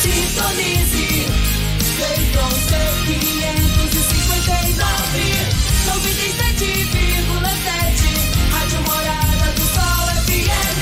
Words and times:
Sintonize. 0.00 1.28
Feitron 1.98 2.48
C559. 2.48 5.20
97,7. 5.84 8.48
Rádio 8.50 8.80
Morada 8.80 9.52
do 9.52 9.64
Sol 9.74 10.06
FM. 10.24 10.80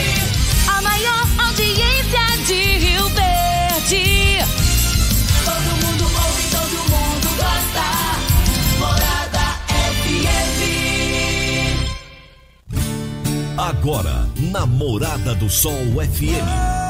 A 0.68 0.78
maior 0.82 1.26
audiência 1.46 2.26
de 2.46 2.60
Rio 2.78 3.08
Verde. 3.08 4.38
Todo 5.44 5.70
mundo 5.84 6.04
ouve, 6.04 6.44
todo 6.52 6.78
mundo 6.88 7.28
gosta. 7.36 7.86
Morada 8.78 9.46
FM. 9.98 10.60
Agora, 13.58 14.16
na 14.36 14.64
Morada 14.64 15.34
do 15.34 15.50
Sol 15.50 16.00
FM. 16.00 16.87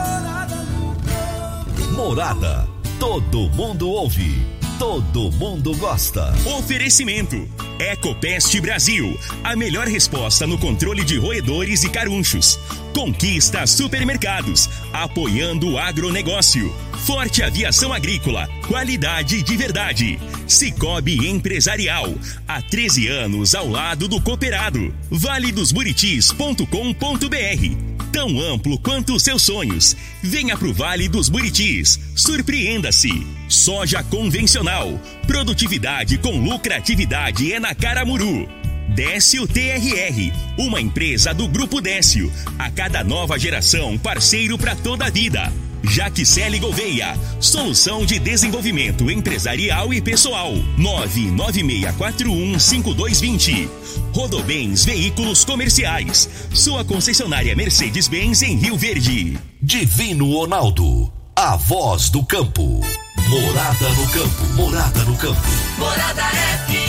Morada. 2.08 2.66
Todo 2.98 3.50
mundo 3.50 3.90
ouve. 3.90 4.40
Todo 4.78 5.30
mundo 5.32 5.76
gosta. 5.76 6.32
Oferecimento. 6.56 7.36
Ecopest 7.78 8.58
Brasil. 8.62 9.14
A 9.44 9.54
melhor 9.54 9.86
resposta 9.86 10.46
no 10.46 10.56
controle 10.56 11.04
de 11.04 11.18
roedores 11.18 11.84
e 11.84 11.90
carunchos. 11.90 12.58
Conquista 12.94 13.66
Supermercados. 13.66 14.70
Apoiando 14.90 15.72
o 15.72 15.78
agronegócio. 15.78 16.74
Forte 17.08 17.42
Aviação 17.42 17.90
Agrícola. 17.90 18.46
Qualidade 18.66 19.42
de 19.42 19.56
verdade. 19.56 20.20
Cicobi 20.46 21.26
Empresarial. 21.26 22.14
Há 22.46 22.60
13 22.60 23.08
anos 23.08 23.54
ao 23.54 23.66
lado 23.66 24.06
do 24.06 24.20
cooperado. 24.20 24.94
valedosburitis.com.br 25.10 28.08
tão 28.12 28.38
amplo 28.38 28.78
quanto 28.78 29.14
os 29.14 29.22
seus 29.22 29.42
sonhos. 29.42 29.96
Venha 30.22 30.54
pro 30.54 30.74
Vale 30.74 31.08
dos 31.08 31.30
Buritis. 31.30 31.98
Surpreenda-se. 32.14 33.26
Soja 33.48 34.02
convencional. 34.02 35.00
Produtividade 35.26 36.18
com 36.18 36.36
lucratividade 36.36 37.54
é 37.54 37.58
na 37.58 37.74
Caramuru. 37.74 38.46
Décio 38.94 39.48
TRR, 39.48 40.30
uma 40.58 40.78
empresa 40.78 41.32
do 41.32 41.48
Grupo 41.48 41.80
Décio. 41.80 42.30
A 42.58 42.70
cada 42.70 43.02
nova 43.02 43.38
geração, 43.38 43.96
parceiro 43.96 44.58
para 44.58 44.76
toda 44.76 45.06
a 45.06 45.10
vida. 45.10 45.50
Jaquicele 45.88 46.58
Gouveia, 46.58 47.18
solução 47.40 48.04
de 48.04 48.18
desenvolvimento 48.18 49.10
empresarial 49.10 49.90
e 49.92 50.00
pessoal. 50.00 50.52
996415220. 50.78 53.68
Rodobens 54.12 54.84
Veículos 54.84 55.44
Comerciais, 55.44 56.28
sua 56.52 56.84
concessionária 56.84 57.56
Mercedes-Benz 57.56 58.42
em 58.42 58.56
Rio 58.56 58.76
Verde. 58.76 59.38
Divino 59.60 60.32
Ronaldo, 60.32 61.12
a 61.34 61.56
voz 61.56 62.10
do 62.10 62.24
campo. 62.24 62.80
Morada 63.28 63.88
no 63.90 64.08
campo, 64.08 64.46
morada 64.54 65.04
no 65.04 65.16
campo. 65.16 65.40
Morada 65.78 66.22
FM. 66.22 66.87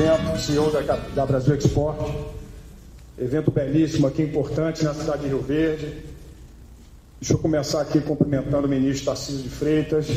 Evento, 0.00 0.38
CEO 0.40 0.70
da, 0.70 0.96
da 1.14 1.26
Brasil 1.26 1.54
Export. 1.54 1.98
Evento 3.18 3.50
belíssimo 3.50 4.06
aqui, 4.06 4.22
importante 4.22 4.82
na 4.82 4.94
cidade 4.94 5.22
de 5.22 5.28
Rio 5.28 5.42
Verde. 5.42 5.94
Deixa 7.20 7.34
eu 7.34 7.38
começar 7.38 7.82
aqui 7.82 8.00
cumprimentando 8.00 8.66
o 8.66 8.70
ministro 8.70 9.06
Tarcísio 9.06 9.42
de 9.42 9.50
Freitas, 9.50 10.08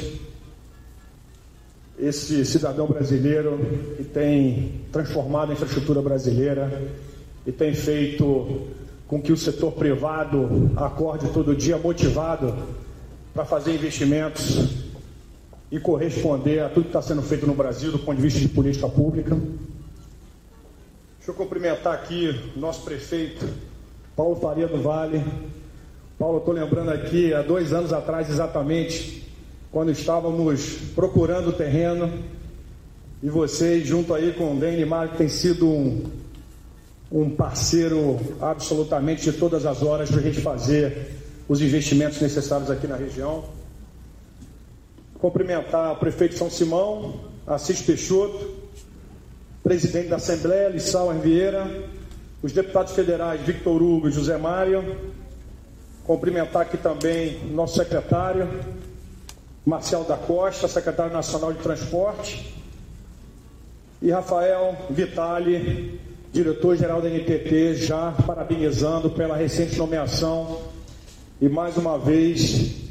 esse 1.99 2.45
cidadão 2.45 2.87
brasileiro 2.87 3.59
que 3.97 4.05
tem 4.05 4.85
transformado 4.89 5.49
a 5.49 5.53
infraestrutura 5.53 6.01
brasileira 6.01 6.81
e 7.45 7.51
tem 7.51 7.73
feito 7.73 8.67
com 9.05 9.21
que 9.21 9.33
o 9.33 9.37
setor 9.37 9.73
privado 9.73 10.71
acorde 10.77 11.27
todo 11.33 11.53
dia 11.53 11.77
motivado 11.77 12.55
para 13.33 13.43
fazer 13.43 13.75
investimentos 13.75 14.69
e 15.69 15.77
corresponder 15.77 16.61
a 16.61 16.69
tudo 16.69 16.83
que 16.83 16.89
está 16.89 17.01
sendo 17.01 17.21
feito 17.21 17.45
no 17.45 17.53
Brasil 17.53 17.91
do 17.91 17.99
ponto 17.99 18.15
de 18.15 18.21
vista 18.21 18.39
de 18.39 18.47
política 18.47 18.87
pública. 18.87 19.37
Deixa 21.23 21.31
eu 21.31 21.35
cumprimentar 21.35 21.93
aqui 21.93 22.37
o 22.53 22.59
nosso 22.59 22.81
prefeito, 22.81 23.47
Paulo 24.13 24.35
Faria 24.35 24.67
do 24.67 24.81
Vale. 24.81 25.23
Paulo, 26.19 26.39
estou 26.39 26.53
lembrando 26.53 26.89
aqui, 26.89 27.33
há 27.33 27.41
dois 27.41 27.71
anos 27.71 27.93
atrás 27.93 28.29
exatamente, 28.29 29.31
quando 29.71 29.89
estávamos 29.89 30.79
procurando 30.93 31.51
o 31.51 31.53
terreno, 31.53 32.11
e 33.23 33.29
vocês, 33.29 33.87
junto 33.87 34.13
aí 34.13 34.33
com 34.33 34.53
o 34.53 34.59
Denimar, 34.59 35.11
que 35.11 35.17
tem 35.19 35.29
sido 35.29 35.65
um, 35.65 36.03
um 37.09 37.29
parceiro 37.29 38.19
absolutamente 38.41 39.31
de 39.31 39.37
todas 39.37 39.65
as 39.65 39.81
horas 39.81 40.11
para 40.11 40.19
a 40.19 40.23
gente 40.23 40.41
fazer 40.41 41.13
os 41.47 41.61
investimentos 41.61 42.19
necessários 42.19 42.69
aqui 42.69 42.85
na 42.85 42.97
região. 42.97 43.45
Cumprimentar 45.19 45.93
o 45.93 45.95
prefeito 45.95 46.35
São 46.35 46.49
Simão, 46.49 47.21
Assis 47.47 47.81
Peixoto, 47.81 48.62
presidente 49.63 50.09
da 50.09 50.17
Assembleia, 50.17 50.67
Lissau 50.67 51.09
Vieira, 51.13 51.65
os 52.41 52.51
deputados 52.51 52.91
federais 52.91 53.39
Victor 53.41 53.81
Hugo 53.81 54.09
e 54.09 54.11
José 54.11 54.37
Mário, 54.37 54.97
cumprimentar 56.03 56.63
aqui 56.63 56.75
também 56.75 57.39
nosso 57.45 57.77
secretário, 57.77 58.49
Marcel 59.65 60.03
da 60.03 60.17
Costa, 60.17 60.67
secretário 60.67 61.13
nacional 61.13 61.53
de 61.53 61.59
transporte, 61.59 62.53
e 64.01 64.11
Rafael 64.11 64.75
Vitali, 64.89 65.97
diretor-geral 66.33 67.01
da 67.01 67.09
NTT, 67.09 67.75
já 67.75 68.11
parabenizando 68.27 69.09
pela 69.09 69.37
recente 69.37 69.77
nomeação 69.77 70.59
e 71.39 71.47
mais 71.47 71.77
uma 71.77 71.97
vez 71.97 72.83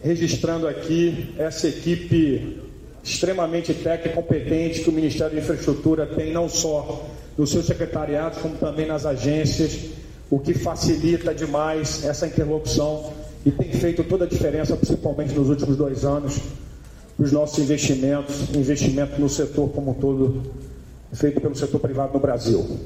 registrando 0.00 0.68
aqui 0.68 1.34
essa 1.36 1.66
equipe 1.66 2.61
extremamente 3.02 3.74
técnica 3.74 4.10
e 4.10 4.12
competente 4.12 4.80
que 4.80 4.90
o 4.90 4.92
Ministério 4.92 5.34
da 5.34 5.40
Infraestrutura 5.40 6.06
tem, 6.06 6.32
não 6.32 6.48
só 6.48 7.08
nos 7.36 7.50
seus 7.50 7.66
secretariados, 7.66 8.38
como 8.38 8.56
também 8.56 8.86
nas 8.86 9.04
agências, 9.04 9.90
o 10.30 10.38
que 10.38 10.54
facilita 10.54 11.34
demais 11.34 12.04
essa 12.04 12.26
interlocução 12.26 13.12
e 13.44 13.50
tem 13.50 13.72
feito 13.72 14.04
toda 14.04 14.24
a 14.24 14.28
diferença, 14.28 14.76
principalmente 14.76 15.34
nos 15.34 15.48
últimos 15.48 15.76
dois 15.76 16.04
anos, 16.04 16.38
os 17.18 17.32
nossos 17.32 17.58
investimentos, 17.58 18.54
investimento 18.54 19.20
no 19.20 19.28
setor 19.28 19.68
como 19.70 19.90
um 19.90 19.94
todo, 19.94 20.42
feito 21.12 21.40
pelo 21.40 21.54
setor 21.54 21.80
privado 21.80 22.14
no 22.14 22.20
Brasil. 22.20 22.78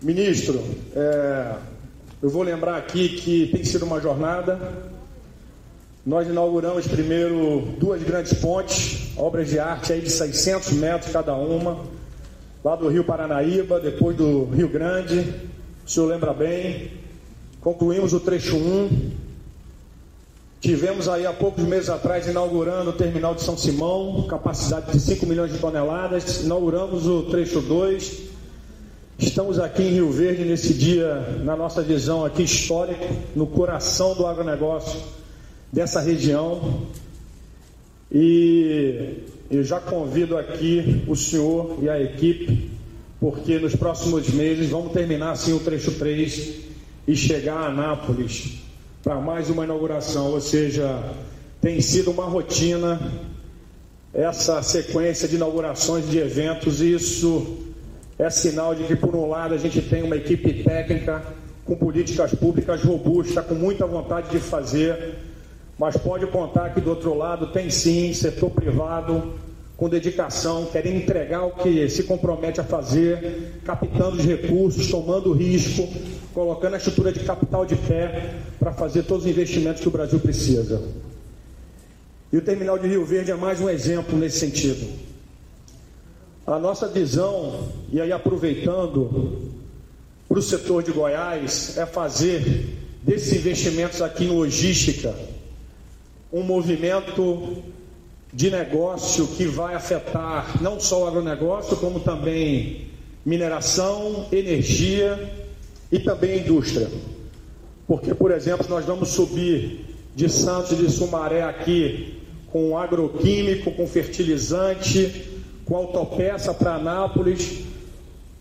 Ministro, 0.00 0.62
é, 0.94 1.54
eu 2.22 2.28
vou 2.28 2.42
lembrar 2.42 2.76
aqui 2.76 3.08
que 3.10 3.48
tem 3.48 3.64
sido 3.64 3.84
uma 3.84 4.00
jornada, 4.00 4.58
nós 6.04 6.26
inauguramos 6.26 6.88
primeiro 6.88 7.60
duas 7.78 8.02
grandes 8.02 8.32
pontes, 8.34 9.12
obras 9.16 9.48
de 9.48 9.60
arte 9.60 9.92
aí 9.92 10.00
de 10.00 10.10
600 10.10 10.72
metros 10.72 11.12
cada 11.12 11.32
uma, 11.34 11.78
lá 12.64 12.74
do 12.74 12.88
Rio 12.88 13.04
Paranaíba, 13.04 13.78
depois 13.78 14.16
do 14.16 14.46
Rio 14.46 14.68
Grande, 14.68 15.20
o 15.86 15.90
senhor 15.90 16.06
lembra 16.06 16.32
bem. 16.32 16.90
Concluímos 17.60 18.12
o 18.12 18.18
trecho 18.18 18.56
1. 18.56 19.12
Tivemos 20.60 21.08
aí 21.08 21.24
há 21.24 21.32
poucos 21.32 21.62
meses 21.64 21.88
atrás 21.88 22.26
inaugurando 22.26 22.90
o 22.90 22.92
terminal 22.92 23.34
de 23.36 23.42
São 23.42 23.56
Simão, 23.56 24.26
capacidade 24.28 24.90
de 24.90 24.98
5 24.98 25.24
milhões 25.26 25.52
de 25.52 25.58
toneladas. 25.58 26.42
Inauguramos 26.42 27.06
o 27.06 27.22
trecho 27.24 27.60
2. 27.60 28.22
Estamos 29.20 29.60
aqui 29.60 29.82
em 29.82 29.90
Rio 29.90 30.10
Verde 30.10 30.44
nesse 30.44 30.74
dia, 30.74 31.38
na 31.44 31.54
nossa 31.54 31.80
visão 31.80 32.24
aqui 32.24 32.42
histórico, 32.42 33.06
no 33.36 33.46
coração 33.46 34.14
do 34.14 34.26
agronegócio 34.26 35.21
dessa 35.72 36.00
região. 36.00 36.86
E 38.10 39.24
eu 39.50 39.64
já 39.64 39.80
convido 39.80 40.36
aqui 40.36 41.02
o 41.08 41.16
senhor 41.16 41.78
e 41.80 41.88
a 41.88 42.00
equipe, 42.00 42.70
porque 43.18 43.58
nos 43.58 43.74
próximos 43.74 44.28
meses 44.28 44.68
vamos 44.68 44.92
terminar 44.92 45.32
assim 45.32 45.54
o 45.54 45.60
trecho 45.60 45.92
3 45.92 46.60
e 47.08 47.16
chegar 47.16 47.54
a 47.54 47.66
Anápolis 47.68 48.60
para 49.02 49.16
mais 49.16 49.50
uma 49.50 49.64
inauguração, 49.64 50.30
ou 50.30 50.40
seja, 50.40 51.02
tem 51.60 51.80
sido 51.80 52.10
uma 52.10 52.24
rotina 52.24 53.00
essa 54.14 54.62
sequência 54.62 55.26
de 55.26 55.36
inaugurações 55.36 56.08
de 56.08 56.18
eventos, 56.18 56.82
e 56.82 56.92
isso 56.92 57.58
é 58.18 58.28
sinal 58.28 58.74
de 58.74 58.84
que, 58.84 58.94
por 58.94 59.16
um 59.16 59.28
lado, 59.28 59.54
a 59.54 59.58
gente 59.58 59.80
tem 59.80 60.02
uma 60.02 60.16
equipe 60.16 60.62
técnica 60.62 61.22
com 61.64 61.74
políticas 61.74 62.34
públicas 62.34 62.82
robusta, 62.82 63.42
com 63.42 63.54
muita 63.54 63.86
vontade 63.86 64.30
de 64.30 64.38
fazer 64.38 65.16
mas 65.82 65.96
pode 65.96 66.28
contar 66.28 66.72
que 66.72 66.80
do 66.80 66.90
outro 66.90 67.12
lado 67.12 67.48
tem 67.48 67.68
sim 67.68 68.14
setor 68.14 68.50
privado 68.50 69.32
com 69.76 69.88
dedicação, 69.88 70.64
querendo 70.66 70.98
entregar 70.98 71.44
o 71.44 71.56
que 71.56 71.88
se 71.88 72.04
compromete 72.04 72.60
a 72.60 72.64
fazer, 72.64 73.60
captando 73.64 74.16
os 74.16 74.24
recursos, 74.24 74.86
tomando 74.86 75.32
risco, 75.32 75.88
colocando 76.32 76.74
a 76.74 76.76
estrutura 76.76 77.10
de 77.10 77.18
capital 77.18 77.66
de 77.66 77.74
pé 77.74 78.32
para 78.60 78.72
fazer 78.72 79.02
todos 79.02 79.24
os 79.24 79.30
investimentos 79.32 79.82
que 79.82 79.88
o 79.88 79.90
Brasil 79.90 80.20
precisa. 80.20 80.80
E 82.32 82.36
o 82.36 82.40
terminal 82.40 82.78
de 82.78 82.86
Rio 82.86 83.04
Verde 83.04 83.32
é 83.32 83.34
mais 83.34 83.60
um 83.60 83.68
exemplo 83.68 84.16
nesse 84.16 84.38
sentido. 84.38 84.88
A 86.46 86.60
nossa 86.60 86.86
visão, 86.86 87.58
e 87.90 88.00
aí 88.00 88.12
aproveitando 88.12 89.50
para 90.28 90.38
o 90.38 90.42
setor 90.42 90.84
de 90.84 90.92
Goiás, 90.92 91.76
é 91.76 91.84
fazer 91.84 92.78
desses 93.02 93.32
investimentos 93.32 94.00
aqui 94.00 94.26
em 94.26 94.28
logística 94.28 95.12
um 96.32 96.42
movimento 96.42 97.62
de 98.32 98.50
negócio 98.50 99.26
que 99.26 99.44
vai 99.44 99.74
afetar 99.74 100.62
não 100.62 100.80
só 100.80 101.04
o 101.04 101.06
agronegócio, 101.06 101.76
como 101.76 102.00
também 102.00 102.86
mineração, 103.24 104.26
energia 104.32 105.30
e 105.90 105.98
também 105.98 106.38
indústria. 106.38 106.88
Porque, 107.86 108.14
por 108.14 108.30
exemplo, 108.30 108.66
nós 108.70 108.86
vamos 108.86 109.10
subir 109.10 109.94
de 110.16 110.28
Santos 110.28 110.72
e 110.72 110.76
de 110.76 110.90
Sumaré 110.90 111.42
aqui 111.42 112.18
com 112.50 112.76
agroquímico, 112.78 113.70
com 113.72 113.86
fertilizante, 113.86 115.30
com 115.66 115.76
autopeça 115.76 116.54
para 116.54 116.74
Anápolis. 116.74 117.64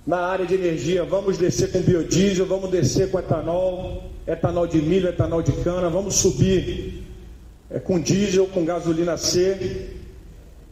Na 0.07 0.17
área 0.17 0.45
de 0.45 0.55
energia, 0.55 1.03
vamos 1.03 1.37
descer 1.37 1.71
com 1.71 1.79
biodiesel, 1.81 2.45
vamos 2.45 2.69
descer 2.69 3.11
com 3.11 3.19
etanol, 3.19 4.03
etanol 4.25 4.65
de 4.65 4.81
milho, 4.81 5.09
etanol 5.09 5.43
de 5.43 5.51
cana, 5.63 5.89
vamos 5.89 6.15
subir 6.15 7.10
é, 7.71 7.79
com 7.79 7.99
diesel, 7.99 8.47
com 8.47 8.65
gasolina 8.65 9.17
C. 9.17 9.89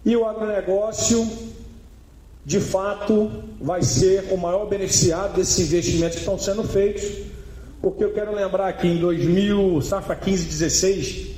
E 0.05 0.15
o 0.15 0.25
agronegócio, 0.25 1.27
de 2.45 2.59
fato, 2.59 3.31
vai 3.61 3.83
ser 3.83 4.31
o 4.31 4.37
maior 4.37 4.65
beneficiado 4.67 5.35
desses 5.35 5.67
investimentos 5.67 6.15
que 6.15 6.21
estão 6.21 6.37
sendo 6.37 6.63
feitos, 6.63 7.03
porque 7.81 8.03
eu 8.03 8.13
quero 8.13 8.33
lembrar 8.33 8.73
que 8.73 8.87
em 8.87 8.97
2000, 8.97 9.81
safra 9.81 10.15
15, 10.15 10.45
16, 10.45 11.29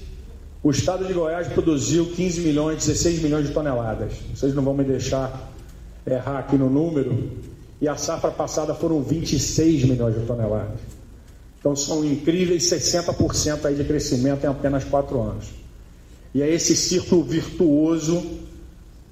o 0.64 0.70
estado 0.70 1.06
de 1.06 1.14
Goiás 1.14 1.48
produziu 1.48 2.06
15 2.12 2.42
milhões, 2.42 2.78
16 2.86 3.22
milhões 3.22 3.48
de 3.48 3.54
toneladas. 3.54 4.14
Vocês 4.34 4.54
não 4.54 4.64
vão 4.64 4.74
me 4.74 4.84
deixar 4.84 5.52
errar 6.06 6.40
aqui 6.40 6.56
no 6.56 6.70
número. 6.70 7.32
E 7.80 7.88
a 7.88 7.96
safra 7.96 8.30
passada 8.30 8.76
foram 8.76 9.02
26 9.02 9.86
milhões 9.86 10.14
de 10.14 10.26
toneladas. 10.26 10.80
Então 11.62 11.76
são 11.76 12.04
incríveis 12.04 12.64
60% 12.64 13.66
aí 13.66 13.76
de 13.76 13.84
crescimento 13.84 14.44
em 14.44 14.48
apenas 14.48 14.84
quatro 14.84 15.22
anos. 15.22 15.46
E 16.34 16.42
é 16.42 16.50
esse 16.50 16.76
círculo 16.76 17.24
virtuoso 17.24 18.24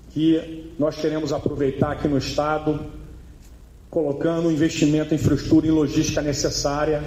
que 0.10 0.74
nós 0.80 0.96
queremos 0.96 1.32
aproveitar 1.32 1.92
aqui 1.92 2.08
no 2.08 2.18
Estado, 2.18 2.80
colocando 3.88 4.52
investimento 4.52 5.14
em 5.14 5.18
infraestrutura 5.18 5.68
e 5.68 5.72
logística 5.72 6.24
necessária. 6.24 7.04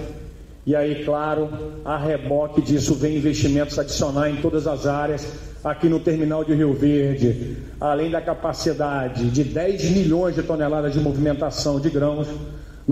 E 0.65 0.77
aí, 0.77 1.05
claro, 1.05 1.51
a 1.85 1.99
reboque 1.99 2.63
disso 2.63 2.95
vem 2.95 3.17
investimentos 3.17 3.77
adicionais 3.81 4.39
em 4.39 4.41
todas 4.41 4.69
as 4.69 4.87
áreas. 4.87 5.27
Aqui 5.65 5.89
no 5.89 5.99
terminal 5.99 6.45
de 6.45 6.55
Rio 6.55 6.73
Verde, 6.73 7.57
além 7.81 8.11
da 8.11 8.21
capacidade 8.21 9.29
de 9.31 9.43
10 9.43 9.91
milhões 9.91 10.37
de 10.37 10.43
toneladas 10.43 10.93
de 10.93 11.01
movimentação 11.01 11.81
de 11.81 11.91
grãos, 11.91 12.29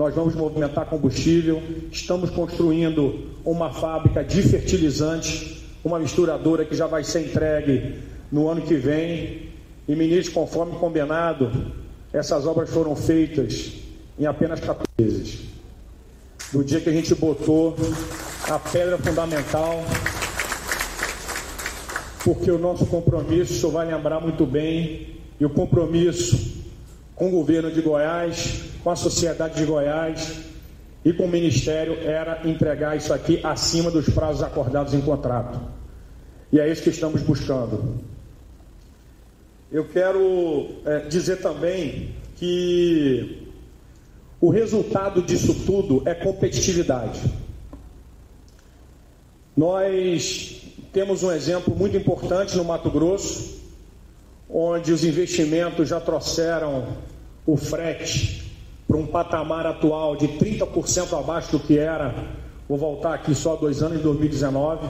nós 0.01 0.15
vamos 0.15 0.33
movimentar 0.33 0.87
combustível, 0.87 1.61
estamos 1.91 2.31
construindo 2.31 3.19
uma 3.45 3.69
fábrica 3.69 4.23
de 4.23 4.41
fertilizantes, 4.41 5.61
uma 5.85 5.99
misturadora 5.99 6.65
que 6.65 6.75
já 6.75 6.87
vai 6.87 7.03
ser 7.03 7.27
entregue 7.27 7.99
no 8.31 8.49
ano 8.49 8.63
que 8.63 8.73
vem. 8.73 9.51
E, 9.87 9.95
ministro, 9.95 10.33
conforme 10.33 10.75
combinado, 10.79 11.51
essas 12.11 12.47
obras 12.47 12.71
foram 12.71 12.95
feitas 12.95 13.73
em 14.17 14.25
apenas 14.25 14.59
14 14.59 14.87
meses. 14.97 15.39
Do 16.51 16.63
dia 16.63 16.81
que 16.81 16.89
a 16.89 16.93
gente 16.93 17.13
botou 17.13 17.75
a 18.49 18.57
pedra 18.57 18.97
fundamental, 18.97 19.83
porque 22.23 22.49
o 22.49 22.57
nosso 22.57 22.87
compromisso, 22.87 23.53
o 23.53 23.55
senhor 23.55 23.71
vai 23.71 23.85
lembrar 23.85 24.19
muito 24.19 24.47
bem, 24.47 25.09
e 25.39 25.45
o 25.45 25.49
compromisso 25.51 26.60
com 27.21 27.27
o 27.27 27.29
governo 27.29 27.69
de 27.69 27.81
Goiás, 27.81 28.63
com 28.83 28.89
a 28.89 28.95
sociedade 28.95 29.53
de 29.53 29.63
Goiás 29.63 30.37
e 31.05 31.13
com 31.13 31.25
o 31.25 31.27
Ministério 31.27 31.99
era 32.01 32.49
entregar 32.49 32.97
isso 32.97 33.13
aqui 33.13 33.39
acima 33.43 33.91
dos 33.91 34.09
prazos 34.09 34.41
acordados 34.41 34.95
em 34.95 35.01
contrato. 35.01 35.61
E 36.51 36.59
é 36.59 36.67
isso 36.67 36.81
que 36.81 36.89
estamos 36.89 37.21
buscando. 37.21 37.99
Eu 39.71 39.87
quero 39.87 40.69
é, 40.83 41.01
dizer 41.01 41.35
também 41.43 42.15
que 42.37 43.47
o 44.41 44.49
resultado 44.49 45.21
disso 45.21 45.53
tudo 45.63 46.01
é 46.09 46.15
competitividade. 46.15 47.21
Nós 49.55 50.59
temos 50.91 51.21
um 51.21 51.31
exemplo 51.31 51.75
muito 51.75 51.95
importante 51.95 52.57
no 52.57 52.63
Mato 52.65 52.89
Grosso, 52.89 53.61
onde 54.49 54.91
os 54.91 55.03
investimentos 55.03 55.87
já 55.87 55.99
trouxeram 56.01 57.10
o 57.45 57.57
frete 57.57 58.51
para 58.87 58.97
um 58.97 59.07
patamar 59.07 59.65
atual 59.65 60.15
de 60.15 60.27
30% 60.27 61.17
abaixo 61.17 61.51
do 61.51 61.59
que 61.59 61.77
era, 61.77 62.13
vou 62.67 62.77
voltar 62.77 63.13
aqui 63.13 63.33
só 63.33 63.55
dois 63.55 63.81
anos, 63.81 63.99
em 63.99 64.03
2019. 64.03 64.87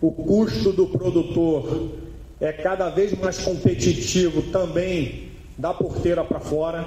O 0.00 0.10
custo 0.10 0.72
do 0.72 0.86
produtor 0.86 1.88
é 2.40 2.52
cada 2.52 2.90
vez 2.90 3.18
mais 3.18 3.38
competitivo 3.38 4.42
também 4.52 5.30
da 5.56 5.72
porteira 5.72 6.22
para 6.22 6.38
fora. 6.38 6.84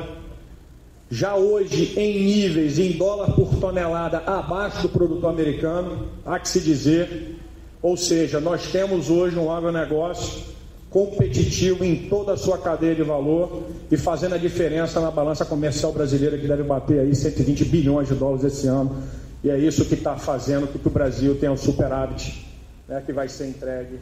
Já 1.09 1.35
hoje 1.35 1.99
em 1.99 2.23
níveis 2.23 2.77
em 2.77 2.91
dólar 2.91 3.31
por 3.31 3.55
tonelada 3.55 4.19
abaixo 4.19 4.83
do 4.83 4.89
produtor 4.89 5.31
americano, 5.31 6.07
há 6.23 6.39
que 6.39 6.47
se 6.47 6.59
dizer. 6.59 7.37
Ou 7.81 7.97
seja, 7.97 8.39
nós 8.39 8.71
temos 8.71 9.09
hoje 9.09 9.39
um 9.39 9.51
agronegócio 9.51 10.58
competitivo 10.89 11.83
em 11.83 12.07
toda 12.09 12.33
a 12.33 12.37
sua 12.37 12.57
cadeia 12.57 12.95
de 12.95 13.03
valor 13.03 13.63
e 13.91 13.97
fazendo 13.97 14.35
a 14.35 14.37
diferença 14.37 14.99
na 14.99 15.11
balança 15.11 15.45
comercial 15.45 15.91
brasileira 15.91 16.37
que 16.37 16.47
deve 16.47 16.63
bater 16.63 16.99
aí 16.99 17.13
120 17.13 17.65
bilhões 17.65 18.07
de 18.07 18.15
dólares 18.15 18.43
esse 18.43 18.67
ano. 18.67 19.03
E 19.43 19.49
é 19.49 19.57
isso 19.57 19.85
que 19.85 19.93
está 19.93 20.15
fazendo 20.15 20.67
que 20.67 20.87
o 20.87 20.91
Brasil 20.91 21.35
tenha 21.35 21.51
um 21.51 21.57
superávit 21.57 22.45
né, 22.87 23.01
que 23.05 23.13
vai 23.13 23.29
ser 23.29 23.47
entregue 23.47 23.99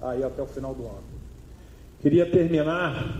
aí 0.00 0.24
até 0.24 0.40
o 0.42 0.46
final 0.46 0.74
do 0.74 0.84
ano. 0.84 1.04
Queria 2.00 2.24
terminar 2.24 3.18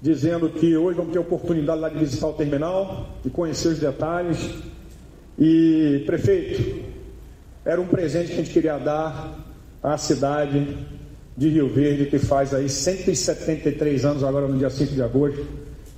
dizendo 0.00 0.48
que 0.50 0.76
hoje 0.76 0.96
vamos 0.96 1.12
ter 1.12 1.18
a 1.18 1.22
oportunidade 1.22 1.80
lá 1.80 1.88
de 1.88 1.98
visitar 1.98 2.28
o 2.28 2.32
terminal 2.34 3.08
e 3.24 3.30
conhecer 3.30 3.68
os 3.68 3.78
detalhes. 3.78 4.50
E, 5.36 6.04
prefeito, 6.06 6.84
era 7.64 7.80
um 7.80 7.86
presente 7.86 8.28
que 8.28 8.34
a 8.34 8.36
gente 8.36 8.52
queria 8.52 8.78
dar 8.78 9.34
à 9.82 9.98
cidade 9.98 10.76
de 11.36 11.48
Rio 11.48 11.68
Verde, 11.68 12.06
que 12.06 12.18
faz 12.18 12.54
aí 12.54 12.68
173 12.68 14.04
anos 14.04 14.22
agora 14.22 14.46
no 14.46 14.56
dia 14.56 14.70
5 14.70 14.92
de 14.92 15.02
agosto. 15.02 15.44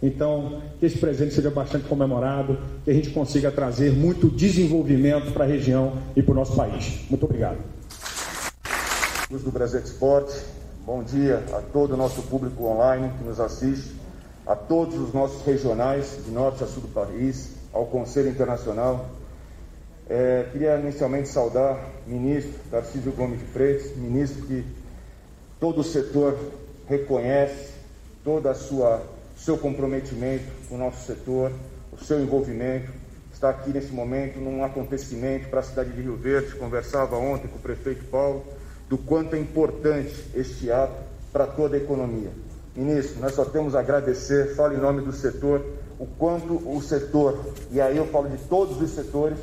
Então, 0.03 0.63
que 0.79 0.87
esse 0.87 0.99
presente 0.99 1.35
seja 1.35 1.51
bastante 1.51 1.89
comemorado, 1.89 2.59
que 2.85 2.91
a 2.91 2.95
gente 2.95 3.11
consiga 3.11 3.51
trazer 3.51 3.93
muito 3.93 4.29
desenvolvimento 4.29 5.33
para 5.33 5.45
a 5.45 5.47
região 5.47 5.95
e 6.15 6.23
para 6.23 6.33
o 6.33 6.35
nosso 6.35 6.55
país. 6.55 7.05
Muito 7.09 7.25
obrigado. 7.25 7.59
do 9.31 9.51
Brasil 9.51 9.81
Export, 9.81 10.31
bom 10.85 11.03
dia 11.03 11.43
a 11.53 11.61
todo 11.61 11.95
o 11.95 11.97
nosso 11.97 12.23
público 12.23 12.65
online 12.65 13.11
que 13.19 13.25
nos 13.25 13.41
assiste, 13.41 13.95
a 14.47 14.55
todos 14.55 14.99
os 15.01 15.13
nossos 15.13 15.45
regionais, 15.45 16.19
de 16.25 16.31
norte 16.31 16.63
a 16.63 16.67
sul 16.67 16.83
do 16.83 16.89
país, 16.89 17.53
ao 17.73 17.87
Conselho 17.87 18.29
Internacional. 18.29 19.11
É, 20.09 20.47
queria 20.53 20.79
inicialmente 20.79 21.29
saudar 21.29 21.81
o 22.07 22.11
ministro 22.11 22.55
Tarcísio 22.71 23.11
Gomes 23.13 23.41
de 23.41 23.47
Freitas, 23.47 23.97
ministro 23.97 24.47
que 24.47 24.65
todo 25.61 25.81
o 25.81 25.85
setor 25.85 26.37
reconhece 26.89 27.75
a 28.45 28.55
sua 28.55 29.03
seu 29.37 29.57
comprometimento 29.57 30.45
com 30.69 30.77
o 30.77 30.79
nosso 30.79 31.07
setor, 31.07 31.53
o 31.93 32.03
seu 32.03 32.21
envolvimento. 32.21 32.91
Está 33.33 33.51
aqui 33.51 33.71
nesse 33.71 33.93
momento 33.93 34.41
num 34.41 34.65
acontecimento 34.65 35.49
para 35.49 35.61
a 35.61 35.63
cidade 35.63 35.93
de 35.93 36.01
Rio 36.01 36.17
Verde. 36.17 36.57
Conversava 36.57 37.17
ontem 37.17 37.47
com 37.49 37.57
o 37.57 37.61
prefeito 37.61 38.05
Paulo 38.07 38.43
do 38.89 38.97
quanto 38.97 39.37
é 39.37 39.39
importante 39.39 40.15
este 40.35 40.71
ato 40.71 40.95
para 41.33 41.47
toda 41.47 41.77
a 41.77 41.79
economia. 41.79 42.31
Ministro, 42.75 43.21
nós 43.21 43.35
só 43.35 43.45
temos 43.45 43.75
a 43.75 43.81
agradecer, 43.81 44.55
falo 44.55 44.75
em 44.75 44.79
nome 44.79 45.03
do 45.03 45.13
setor, 45.13 45.65
o 45.99 46.07
quanto 46.07 46.55
o 46.55 46.81
setor, 46.83 47.39
e 47.71 47.81
aí 47.81 47.97
eu 47.97 48.07
falo 48.07 48.29
de 48.29 48.39
todos 48.45 48.81
os 48.81 48.91
setores 48.91 49.39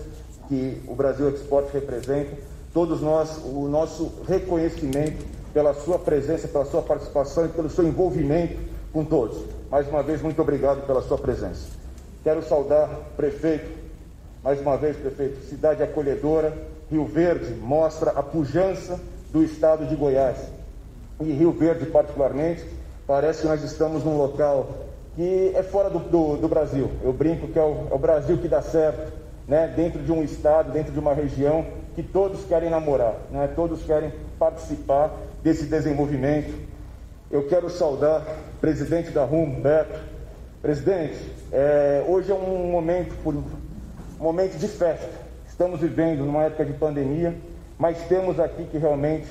que 0.47 0.81
o 0.87 0.95
Brasil 0.95 1.29
Export 1.29 1.71
representa, 1.73 2.37
todos 2.73 3.01
nós, 3.01 3.37
o 3.43 3.67
nosso 3.67 4.11
reconhecimento 4.27 5.25
pela 5.53 5.73
sua 5.73 5.99
presença, 5.99 6.47
pela 6.47 6.65
sua 6.65 6.81
participação 6.81 7.45
e 7.45 7.49
pelo 7.49 7.69
seu 7.69 7.85
envolvimento 7.85 8.59
com 8.91 9.05
todos. 9.05 9.37
Mais 9.69 9.87
uma 9.87 10.01
vez, 10.01 10.21
muito 10.21 10.41
obrigado 10.41 10.85
pela 10.85 11.01
sua 11.01 11.17
presença. 11.17 11.67
Quero 12.23 12.41
saudar 12.43 12.89
o 12.89 13.15
prefeito, 13.15 13.69
mais 14.43 14.59
uma 14.59 14.77
vez, 14.77 14.95
prefeito, 14.97 15.45
cidade 15.45 15.83
acolhedora, 15.83 16.53
Rio 16.89 17.05
Verde 17.05 17.53
mostra 17.53 18.11
a 18.11 18.23
pujança 18.23 18.99
do 19.31 19.43
estado 19.43 19.85
de 19.85 19.95
Goiás. 19.95 20.37
E 21.19 21.31
Rio 21.31 21.51
Verde, 21.51 21.85
particularmente, 21.85 22.65
Parece 23.05 23.41
que 23.41 23.47
nós 23.47 23.61
estamos 23.63 24.03
num 24.03 24.17
local 24.17 24.69
que 25.15 25.51
é 25.55 25.61
fora 25.61 25.89
do, 25.89 25.99
do, 25.99 26.37
do 26.37 26.47
Brasil. 26.47 26.89
Eu 27.03 27.11
brinco 27.11 27.47
que 27.47 27.59
é 27.59 27.61
o, 27.61 27.87
é 27.91 27.93
o, 27.93 27.97
Brasil 27.97 28.37
que 28.37 28.47
dá 28.47 28.61
certo, 28.61 29.11
né? 29.45 29.71
dentro 29.75 30.01
de 30.01 30.11
um 30.11 30.23
estado, 30.23 30.71
dentro 30.71 30.93
de 30.93 30.99
uma 30.99 31.13
região 31.13 31.65
que 31.95 32.01
todos 32.01 32.45
querem 32.45 32.69
namorar, 32.69 33.15
né? 33.29 33.49
todos 33.53 33.83
querem 33.83 34.11
participar 34.39 35.13
desse 35.43 35.65
desenvolvimento. 35.65 36.53
Eu 37.29 37.47
quero 37.47 37.69
saudar 37.69 38.21
o 38.55 38.59
presidente 38.61 39.11
da 39.11 39.25
RUM, 39.25 39.61
Beto. 39.61 39.99
Presidente, 40.61 41.19
é, 41.51 42.05
hoje 42.07 42.31
é 42.31 42.33
um 42.33 42.71
momento, 42.71 43.13
um 43.27 44.23
momento 44.23 44.57
de 44.57 44.67
festa. 44.69 45.09
Estamos 45.45 45.81
vivendo 45.81 46.23
numa 46.25 46.43
época 46.43 46.63
de 46.63 46.73
pandemia, 46.73 47.35
mas 47.77 47.97
temos 48.07 48.39
aqui 48.39 48.63
que 48.63 48.77
realmente 48.77 49.27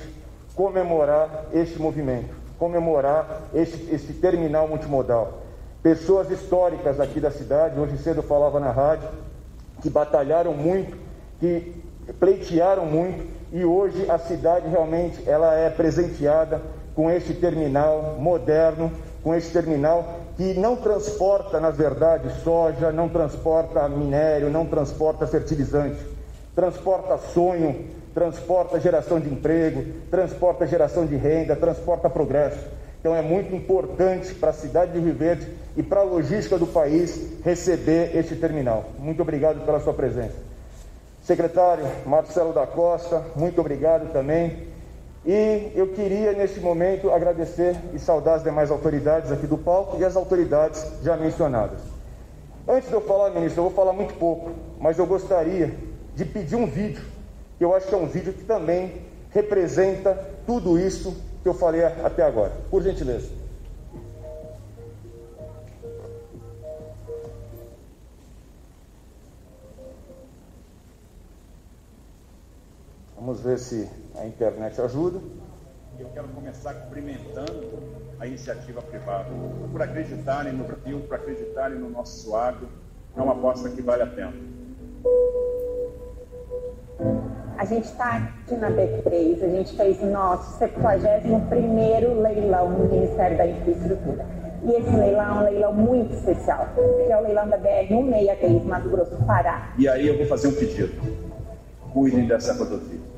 comemorar 0.55 1.45
este 1.51 1.81
movimento, 1.81 2.29
comemorar 2.59 3.49
este, 3.53 3.89
este 3.91 4.13
terminal 4.13 4.67
multimodal. 4.67 5.41
Pessoas 5.81 6.29
históricas 6.29 6.99
aqui 6.99 7.19
da 7.19 7.31
cidade, 7.31 7.79
hoje 7.79 7.97
cedo 7.97 8.19
eu 8.19 8.23
falava 8.23 8.59
na 8.59 8.71
rádio, 8.71 9.09
que 9.81 9.89
batalharam 9.89 10.53
muito, 10.53 10.95
que 11.39 11.73
pleitearam 12.19 12.85
muito 12.85 13.25
e 13.53 13.63
hoje 13.63 14.09
a 14.09 14.17
cidade 14.17 14.67
realmente 14.67 15.29
ela 15.29 15.53
é 15.53 15.69
presenteada 15.69 16.59
com 16.95 17.09
este 17.09 17.35
terminal 17.35 18.17
moderno, 18.19 18.91
com 19.23 19.33
este 19.33 19.53
terminal 19.53 20.21
que 20.35 20.55
não 20.55 20.75
transporta, 20.75 21.59
na 21.59 21.69
verdade, 21.69 22.27
soja, 22.43 22.91
não 22.91 23.07
transporta 23.07 23.87
minério, 23.87 24.49
não 24.49 24.65
transporta 24.65 25.27
fertilizante, 25.27 25.99
transporta 26.55 27.15
sonho, 27.19 27.85
transporta 28.11 28.79
geração 28.79 29.19
de 29.19 29.29
emprego, 29.29 29.85
transporta 30.09 30.65
geração 30.65 31.05
de 31.05 31.15
renda, 31.15 31.55
transporta 31.55 32.09
progresso. 32.09 32.65
Então 32.99 33.15
é 33.15 33.21
muito 33.21 33.53
importante 33.53 34.33
para 34.33 34.49
a 34.49 34.53
cidade 34.53 34.93
de 34.93 34.99
Rio 34.99 35.13
Verde 35.13 35.47
e 35.77 35.83
para 35.83 35.99
a 35.99 36.03
logística 36.03 36.57
do 36.57 36.65
país 36.65 37.37
receber 37.43 38.17
este 38.17 38.35
terminal. 38.35 38.85
Muito 38.97 39.21
obrigado 39.21 39.63
pela 39.63 39.79
sua 39.79 39.93
presença. 39.93 40.52
Secretário 41.23 41.85
Marcelo 42.05 42.51
da 42.51 42.67
Costa, 42.67 43.23
muito 43.35 43.59
obrigado 43.61 44.11
também. 44.11 44.67
E 45.25 45.71
eu 45.73 45.87
queria, 45.87 46.33
neste 46.33 46.59
momento, 46.59 47.09
agradecer 47.09 47.77
e 47.93 47.99
saudar 47.99 48.35
as 48.35 48.43
demais 48.43 48.69
autoridades 48.69 49.31
aqui 49.31 49.47
do 49.47 49.57
palco 49.57 49.97
e 49.97 50.03
as 50.03 50.17
autoridades 50.17 50.85
já 51.01 51.15
mencionadas. 51.15 51.79
Antes 52.67 52.89
de 52.89 52.95
eu 52.95 53.01
falar, 53.01 53.29
ministro, 53.29 53.61
eu 53.61 53.69
vou 53.69 53.73
falar 53.73 53.93
muito 53.93 54.13
pouco, 54.15 54.51
mas 54.79 54.99
eu 54.99 55.05
gostaria 55.05 55.73
de 56.13 56.25
pedir 56.25 56.57
um 56.57 56.65
vídeo, 56.65 57.03
que 57.57 57.63
eu 57.63 57.73
acho 57.73 57.87
que 57.87 57.95
é 57.95 57.97
um 57.97 58.07
vídeo 58.07 58.33
que 58.33 58.43
também 58.43 59.01
representa 59.29 60.13
tudo 60.45 60.77
isso 60.77 61.15
que 61.41 61.47
eu 61.47 61.53
falei 61.53 61.85
até 61.85 62.23
agora. 62.23 62.51
Por 62.69 62.83
gentileza. 62.83 63.42
Vamos 73.25 73.39
ver 73.39 73.57
se 73.57 73.89
a 74.17 74.25
internet 74.25 74.81
ajuda. 74.81 75.17
Eu 75.97 76.09
quero 76.13 76.27
começar 76.27 76.73
cumprimentando 76.73 77.71
a 78.19 78.27
iniciativa 78.27 78.81
privada 78.81 79.29
por 79.71 79.81
acreditarem 79.81 80.51
no 80.51 80.65
Brasil, 80.65 80.99
por 81.07 81.15
acreditarem 81.15 81.79
no 81.79 81.89
nosso 81.89 82.25
suado. 82.25 82.67
É 83.15 83.21
uma 83.21 83.31
aposta 83.31 83.69
que 83.69 83.81
vale 83.81 84.03
a 84.03 84.07
pena. 84.07 84.33
A 87.57 87.63
gente 87.63 87.85
está 87.85 88.17
aqui 88.17 88.55
na 88.55 88.69
B3, 88.69 89.41
a 89.41 89.47
gente 89.47 89.77
fez 89.77 90.01
o 90.01 90.07
nosso 90.07 90.57
71 90.57 92.21
leilão 92.21 92.71
no 92.71 92.89
Ministério 92.89 93.37
da 93.37 93.47
Infraestrutura. 93.47 94.25
E 94.63 94.69
esse 94.69 94.93
leilão 94.97 95.37
é 95.37 95.39
um 95.39 95.43
leilão 95.45 95.73
muito 95.73 96.13
especial, 96.13 96.67
que 96.75 97.09
é 97.09 97.17
o 97.17 97.21
leilão 97.21 97.47
da 97.47 97.57
BR-163, 97.57 98.65
Mato 98.65 98.89
Grosso 98.89 99.15
do 99.15 99.25
Pará. 99.25 99.73
E 99.77 99.87
aí 99.87 100.09
eu 100.09 100.17
vou 100.17 100.27
fazer 100.27 100.49
um 100.49 100.55
pedido. 100.55 100.91
Cuidem 101.93 102.27
dessa 102.27 102.51
rodovia 102.53 103.12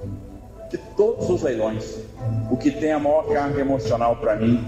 de 0.69 0.77
todos 0.98 1.29
os 1.29 1.41
leilões, 1.41 1.98
o 2.50 2.57
que 2.57 2.72
tem 2.72 2.91
a 2.91 3.00
maior 3.00 3.27
carga 3.27 3.62
emocional 3.62 4.15
para 4.15 4.36
mim 4.36 4.65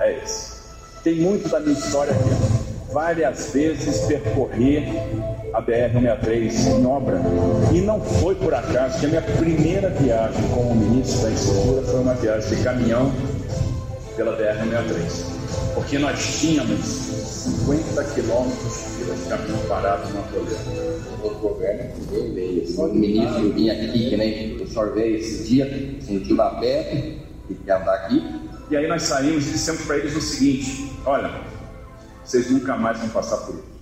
é 0.00 0.18
esse. 0.22 0.56
Tem 1.02 1.16
muito 1.16 1.48
da 1.48 1.60
minha 1.60 1.78
história 1.78 2.12
aqui. 2.12 2.66
Várias 2.92 3.52
vezes 3.52 4.06
percorrer 4.06 4.88
a 5.52 5.62
BR-163 5.62 6.78
em 6.78 6.86
obra. 6.86 7.20
E 7.72 7.80
não 7.80 8.00
foi 8.00 8.34
por 8.34 8.54
acaso 8.54 8.98
que 8.98 9.06
a 9.06 9.08
minha 9.08 9.22
primeira 9.22 9.90
viagem 9.90 10.42
como 10.54 10.74
ministro 10.74 11.22
da 11.22 11.30
Infraestrutura 11.30 11.82
foi 11.82 12.00
uma 12.00 12.14
viagem 12.14 12.56
de 12.56 12.64
caminhão 12.64 13.12
pela 14.16 14.36
BR-163. 14.36 15.74
Porque 15.74 15.98
nós 15.98 16.40
tínhamos 16.40 17.05
50 17.46 18.04
quilômetros 18.14 18.74
de 18.98 19.28
caminhão 19.28 19.58
parado 19.68 20.12
na 20.12 20.22
toleira. 20.22 20.58
O 21.22 21.30
governo 21.30 21.92
veio 22.10 22.32
meio. 22.32 22.80
O 22.80 22.94
ministro 22.94 23.52
vinha 23.52 23.72
aqui, 23.72 24.10
que 24.10 24.16
nem 24.16 24.56
o 24.56 24.68
senhor 24.68 24.92
veio 24.94 25.16
esse 25.16 25.44
dia, 25.44 25.98
sentiu 26.00 26.34
na 26.34 26.50
pele, 26.50 27.20
e 27.48 27.54
quer 27.54 27.80
andar 27.80 27.94
aqui. 27.94 28.22
E 28.70 28.76
aí 28.76 28.88
nós 28.88 29.02
saímos 29.02 29.46
e 29.46 29.52
dissemos 29.52 29.82
para 29.82 29.98
eles 29.98 30.16
o 30.16 30.20
seguinte: 30.20 30.92
olha, 31.04 31.30
vocês 32.24 32.50
nunca 32.50 32.76
mais 32.76 32.98
vão 32.98 33.08
passar 33.10 33.36
por 33.38 33.54
isso. 33.54 33.76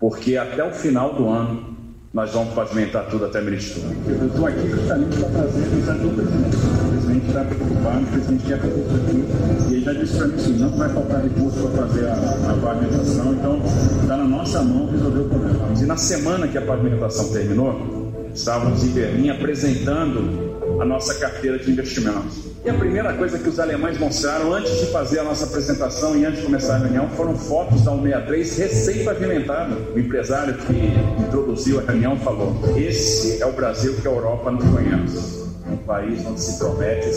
Porque 0.00 0.36
até 0.36 0.64
o 0.64 0.72
final 0.72 1.14
do 1.14 1.28
ano 1.28 1.76
nós 2.12 2.32
vamos 2.32 2.52
pavimentar 2.54 3.06
tudo 3.08 3.26
até 3.26 3.40
Miritituba. 3.40 3.94
Eu 4.08 4.26
estou 4.26 4.46
aqui 4.46 4.68
justamente 4.68 5.16
para 5.20 5.28
trazer 5.28 5.64
a 5.64 5.68
mensagem 5.68 6.79
presidente 7.10 7.26
está 7.26 7.44
preocupado, 7.44 8.02
o 8.02 8.06
presidente 8.06 8.44
quer 8.46 8.58
fazer 8.58 8.80
isso 8.80 8.96
aqui. 8.96 9.24
E 9.68 9.74
ele 9.74 9.84
já 9.84 9.92
disse 9.92 10.16
para 10.16 10.26
mim 10.28 10.34
assim, 10.34 10.52
não 10.58 10.70
vai 10.70 10.88
faltar 10.88 11.22
recurso 11.22 11.58
para 11.68 11.86
fazer 11.86 12.06
a, 12.06 12.14
a 12.14 12.56
pavimentação, 12.62 13.32
então 13.32 13.62
está 14.02 14.16
na 14.16 14.24
nossa 14.24 14.62
mão 14.62 14.90
resolver 14.90 15.20
o 15.20 15.28
problema. 15.28 15.68
E 15.80 15.86
na 15.86 15.96
semana 15.96 16.48
que 16.48 16.58
a 16.58 16.62
pavimentação 16.62 17.32
terminou, 17.32 18.10
estávamos 18.32 18.84
em 18.84 18.88
Berlim 18.88 19.30
apresentando 19.30 20.50
a 20.80 20.84
nossa 20.84 21.14
carteira 21.14 21.58
de 21.58 21.70
investimentos. 21.70 22.50
E 22.64 22.68
a 22.68 22.74
primeira 22.74 23.14
coisa 23.14 23.38
que 23.38 23.48
os 23.48 23.58
alemães 23.58 23.98
mostraram 23.98 24.52
antes 24.52 24.80
de 24.80 24.86
fazer 24.92 25.18
a 25.18 25.24
nossa 25.24 25.46
apresentação 25.46 26.16
e 26.16 26.24
antes 26.24 26.40
de 26.40 26.46
começar 26.46 26.76
a 26.76 26.78
reunião 26.78 27.08
foram 27.10 27.34
fotos 27.34 27.82
da 27.82 27.90
163 27.92 28.56
recém-pavimentada. 28.58 29.76
O 29.94 29.98
empresário 29.98 30.54
que 30.54 31.22
introduziu 31.22 31.80
a 31.80 31.82
reunião 31.82 32.16
falou: 32.18 32.54
Esse 32.76 33.42
é 33.42 33.46
o 33.46 33.52
Brasil 33.52 33.96
que 33.96 34.06
a 34.06 34.10
Europa 34.10 34.50
não 34.50 34.58
conhece. 34.58 35.39
É 35.70 35.72
um 35.72 35.76
país 35.76 36.26
onde 36.26 36.40
se 36.40 36.58
promete, 36.58 37.08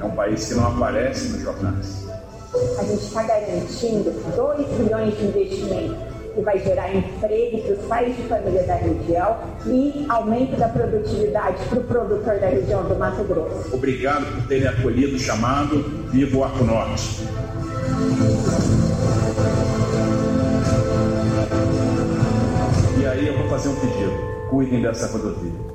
é 0.00 0.04
um 0.04 0.10
país 0.10 0.48
que 0.48 0.54
não 0.54 0.66
aparece 0.66 1.28
nos 1.28 1.42
jornais. 1.42 2.08
A 2.76 2.82
gente 2.82 3.04
está 3.04 3.22
garantindo 3.22 4.10
2 4.36 4.68
bilhões 4.78 5.16
de 5.16 5.24
investimento 5.26 5.94
que 6.34 6.40
vai 6.40 6.58
gerar 6.58 6.92
emprego 6.92 7.62
para 7.62 7.72
os 7.72 7.86
pais 7.86 8.16
de 8.16 8.22
família 8.24 8.64
da 8.64 8.74
região 8.74 9.36
e 9.66 10.04
aumento 10.08 10.56
da 10.56 10.68
produtividade 10.68 11.64
para 11.68 11.78
o 11.78 11.84
produtor 11.84 12.40
da 12.40 12.48
região 12.48 12.82
do 12.82 12.96
Mato 12.96 13.22
Grosso. 13.22 13.72
Obrigado 13.72 14.24
por 14.34 14.48
terem 14.48 14.66
acolhido 14.66 15.14
o 15.14 15.18
chamado 15.20 15.84
Viva 16.10 16.36
o 16.36 16.44
Arco 16.44 16.64
Norte. 16.64 17.22
E 22.98 23.06
aí 23.06 23.28
eu 23.28 23.38
vou 23.38 23.48
fazer 23.48 23.68
um 23.68 23.76
pedido. 23.76 24.32
Cuidem 24.50 24.82
dessa 24.82 25.06
rodovia. 25.06 25.72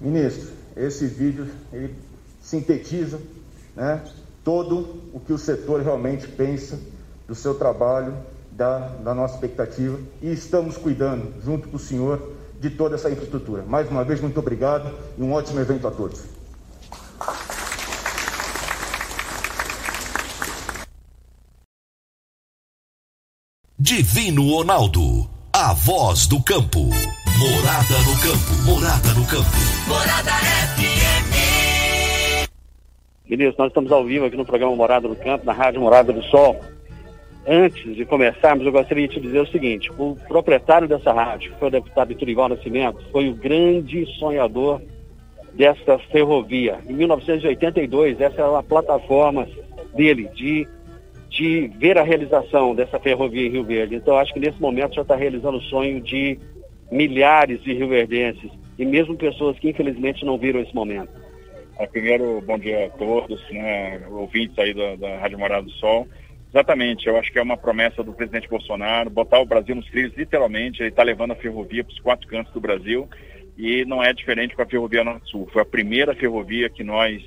Ministro, 0.00 0.48
esse 0.76 1.06
vídeo 1.06 1.46
ele 1.72 1.94
sintetiza 2.40 3.20
né, 3.76 4.02
todo 4.42 5.02
o 5.12 5.20
que 5.20 5.32
o 5.32 5.38
setor 5.38 5.82
realmente 5.82 6.26
pensa 6.26 6.78
do 7.28 7.34
seu 7.34 7.54
trabalho, 7.54 8.14
da, 8.50 8.78
da 8.78 9.14
nossa 9.14 9.34
expectativa 9.34 9.98
e 10.20 10.32
estamos 10.32 10.76
cuidando, 10.76 11.32
junto 11.44 11.68
com 11.68 11.76
o 11.76 11.80
senhor, 11.80 12.32
de 12.58 12.70
toda 12.70 12.94
essa 12.94 13.10
infraestrutura. 13.10 13.62
Mais 13.62 13.88
uma 13.90 14.04
vez, 14.04 14.20
muito 14.20 14.38
obrigado 14.38 14.92
e 15.16 15.22
um 15.22 15.32
ótimo 15.32 15.60
evento 15.60 15.86
a 15.86 15.90
todos. 15.90 16.20
Divino 23.78 24.46
Ronaldo, 24.50 25.28
a 25.52 25.72
voz 25.72 26.26
do 26.26 26.42
campo. 26.42 26.90
Morada 27.40 27.96
no 28.04 28.12
campo, 28.20 28.52
morada 28.66 29.14
no 29.14 29.26
campo. 29.26 29.48
Morada 29.88 30.30
FM. 30.76 31.32
Ministro, 33.30 33.62
nós 33.62 33.68
estamos 33.68 33.90
ao 33.90 34.04
vivo 34.04 34.26
aqui 34.26 34.36
no 34.36 34.44
programa 34.44 34.76
Morada 34.76 35.08
no 35.08 35.16
Campo, 35.16 35.46
na 35.46 35.54
Rádio 35.54 35.80
Morada 35.80 36.12
do 36.12 36.22
Sol. 36.24 36.60
Antes 37.48 37.96
de 37.96 38.04
começarmos, 38.04 38.66
eu 38.66 38.72
gostaria 38.72 39.08
de 39.08 39.14
te 39.14 39.20
dizer 39.22 39.40
o 39.40 39.46
seguinte: 39.46 39.90
o 39.96 40.18
proprietário 40.28 40.86
dessa 40.86 41.14
rádio, 41.14 41.52
que 41.52 41.58
foi 41.58 41.68
o 41.68 41.70
deputado 41.70 42.12
Iturival 42.12 42.50
Nascimento, 42.50 43.02
foi 43.10 43.30
o 43.30 43.34
grande 43.34 44.04
sonhador 44.18 44.82
dessa 45.54 45.98
ferrovia. 46.12 46.78
Em 46.86 46.92
1982, 46.92 48.20
essa 48.20 48.42
era 48.42 48.58
a 48.58 48.62
plataforma 48.62 49.48
dele 49.94 50.28
de 50.34 50.68
de 51.30 51.68
ver 51.78 51.96
a 51.96 52.02
realização 52.02 52.74
dessa 52.74 52.98
ferrovia 52.98 53.46
em 53.46 53.50
Rio 53.50 53.64
Verde. 53.64 53.94
Então, 53.94 54.18
acho 54.18 54.34
que 54.34 54.40
nesse 54.40 54.60
momento 54.60 54.96
já 54.96 55.02
está 55.02 55.16
realizando 55.16 55.56
o 55.56 55.62
sonho 55.62 56.02
de 56.02 56.38
milhares 56.90 57.62
de 57.62 57.72
rioverdenses 57.72 58.50
e 58.78 58.84
mesmo 58.84 59.16
pessoas 59.16 59.58
que 59.58 59.70
infelizmente 59.70 60.24
não 60.24 60.38
viram 60.38 60.60
esse 60.60 60.74
momento. 60.74 61.12
Ah, 61.78 61.86
primeiro, 61.86 62.42
bom 62.42 62.58
dia 62.58 62.86
a 62.86 62.90
todos, 62.90 63.42
né, 63.50 64.02
ouvintes 64.08 64.58
aí 64.58 64.74
da, 64.74 64.96
da 64.96 65.18
Rádio 65.18 65.38
Morada 65.38 65.62
do 65.62 65.70
Sol. 65.72 66.06
Exatamente, 66.50 67.06
eu 67.06 67.16
acho 67.16 67.30
que 67.32 67.38
é 67.38 67.42
uma 67.42 67.56
promessa 67.56 68.02
do 68.02 68.12
presidente 68.12 68.48
Bolsonaro, 68.48 69.08
botar 69.08 69.38
o 69.38 69.46
Brasil 69.46 69.74
nos 69.74 69.86
trilhos, 69.86 70.16
literalmente, 70.16 70.82
ele 70.82 70.88
está 70.88 71.02
levando 71.02 71.30
a 71.30 71.36
ferrovia 71.36 71.84
para 71.84 71.92
os 71.92 72.00
quatro 72.00 72.26
cantos 72.26 72.52
do 72.52 72.60
Brasil 72.60 73.08
e 73.56 73.84
não 73.84 74.02
é 74.02 74.12
diferente 74.12 74.56
com 74.56 74.62
a 74.62 74.66
Ferrovia 74.66 75.04
Norte-Sul. 75.04 75.48
Foi 75.52 75.62
a 75.62 75.66
primeira 75.66 76.14
ferrovia 76.14 76.68
que 76.68 76.82
nós 76.82 77.22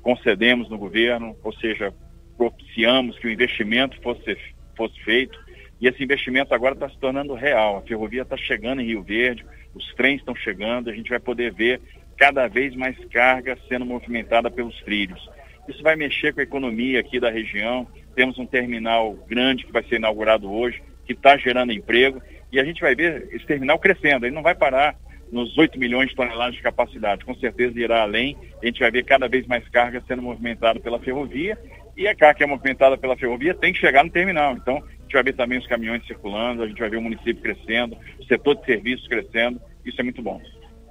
concedemos 0.00 0.70
no 0.70 0.78
governo, 0.78 1.36
ou 1.42 1.52
seja, 1.52 1.92
propiciamos 2.36 3.18
que 3.18 3.26
o 3.26 3.30
investimento 3.30 4.00
fosse, 4.00 4.36
fosse 4.76 4.98
feito 5.02 5.38
e 5.80 5.88
esse 5.88 6.02
investimento 6.02 6.54
agora 6.54 6.74
está 6.74 6.88
se 6.88 6.98
tornando 6.98 7.34
real. 7.34 7.78
A 7.78 7.82
ferrovia 7.82 8.22
está 8.22 8.36
chegando 8.36 8.80
em 8.80 8.86
Rio 8.86 9.02
Verde, 9.02 9.44
os 9.74 9.92
trens 9.94 10.20
estão 10.20 10.34
chegando, 10.34 10.88
a 10.88 10.94
gente 10.94 11.10
vai 11.10 11.18
poder 11.18 11.52
ver 11.52 11.80
cada 12.16 12.46
vez 12.46 12.74
mais 12.74 12.96
carga 13.06 13.58
sendo 13.68 13.84
movimentada 13.84 14.50
pelos 14.50 14.80
trilhos. 14.82 15.28
Isso 15.68 15.82
vai 15.82 15.96
mexer 15.96 16.32
com 16.32 16.40
a 16.40 16.44
economia 16.44 17.00
aqui 17.00 17.18
da 17.18 17.30
região. 17.30 17.86
Temos 18.14 18.38
um 18.38 18.46
terminal 18.46 19.14
grande 19.28 19.64
que 19.64 19.72
vai 19.72 19.82
ser 19.84 19.96
inaugurado 19.96 20.50
hoje, 20.50 20.82
que 21.06 21.12
está 21.12 21.36
gerando 21.36 21.72
emprego, 21.72 22.22
e 22.52 22.60
a 22.60 22.64
gente 22.64 22.80
vai 22.80 22.94
ver 22.94 23.28
esse 23.32 23.44
terminal 23.46 23.78
crescendo. 23.78 24.26
Ele 24.26 24.34
não 24.34 24.42
vai 24.42 24.54
parar 24.54 24.94
nos 25.32 25.56
8 25.58 25.78
milhões 25.78 26.10
de 26.10 26.14
toneladas 26.14 26.54
de 26.54 26.62
capacidade, 26.62 27.24
com 27.24 27.34
certeza 27.34 27.80
irá 27.80 28.02
além. 28.02 28.36
A 28.62 28.66
gente 28.66 28.80
vai 28.80 28.90
ver 28.90 29.04
cada 29.04 29.26
vez 29.26 29.46
mais 29.46 29.68
carga 29.68 30.02
sendo 30.06 30.22
movimentada 30.22 30.78
pela 30.78 31.00
ferrovia, 31.00 31.58
e 31.96 32.06
a 32.06 32.14
carga 32.14 32.38
que 32.38 32.44
é 32.44 32.46
movimentada 32.46 32.96
pela 32.96 33.16
ferrovia 33.16 33.54
tem 33.54 33.72
que 33.72 33.80
chegar 33.80 34.04
no 34.04 34.10
terminal. 34.10 34.54
Então, 34.54 34.82
gente 35.14 35.22
vai 35.22 35.22
ver 35.22 35.34
também 35.34 35.58
os 35.58 35.66
caminhões 35.66 36.06
circulando, 36.06 36.62
a 36.62 36.66
gente 36.66 36.80
vai 36.80 36.90
ver 36.90 36.96
o 36.96 37.02
município 37.02 37.36
crescendo, 37.36 37.96
o 38.18 38.24
setor 38.24 38.56
de 38.56 38.64
serviços 38.64 39.06
crescendo, 39.06 39.60
isso 39.84 40.00
é 40.00 40.04
muito 40.04 40.20
bom. 40.20 40.40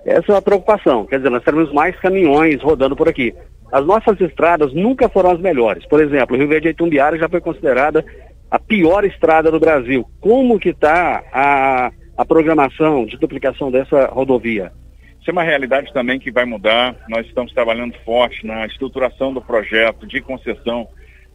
Essa 0.05 0.31
é 0.31 0.35
uma 0.35 0.41
preocupação, 0.41 1.05
quer 1.05 1.17
dizer, 1.17 1.29
nós 1.29 1.43
teremos 1.43 1.71
mais 1.73 1.97
caminhões 1.99 2.61
rodando 2.61 2.95
por 2.95 3.07
aqui. 3.07 3.33
As 3.71 3.85
nossas 3.85 4.19
estradas 4.21 4.73
nunca 4.73 5.09
foram 5.09 5.31
as 5.31 5.39
melhores. 5.39 5.85
Por 5.87 6.01
exemplo, 6.01 6.35
o 6.35 6.39
Rio 6.39 6.47
Verde 6.47 6.69
Itumbiara 6.69 7.17
já 7.17 7.27
foi 7.27 7.41
considerada 7.41 8.05
a 8.51 8.59
pior 8.59 9.03
estrada 9.03 9.49
do 9.49 9.59
Brasil. 9.59 10.05
Como 10.19 10.59
que 10.59 10.69
está 10.69 11.23
a, 11.31 11.91
a 12.15 12.25
programação 12.25 13.05
de 13.05 13.17
duplicação 13.17 13.71
dessa 13.71 14.07
rodovia? 14.07 14.71
Isso 15.19 15.29
é 15.29 15.33
uma 15.33 15.43
realidade 15.43 15.91
também 15.91 16.19
que 16.19 16.31
vai 16.31 16.45
mudar. 16.45 16.95
Nós 17.09 17.25
estamos 17.25 17.53
trabalhando 17.53 17.95
forte 18.05 18.45
na 18.45 18.65
estruturação 18.67 19.33
do 19.33 19.41
projeto 19.41 20.05
de 20.05 20.21
concessão 20.21 20.87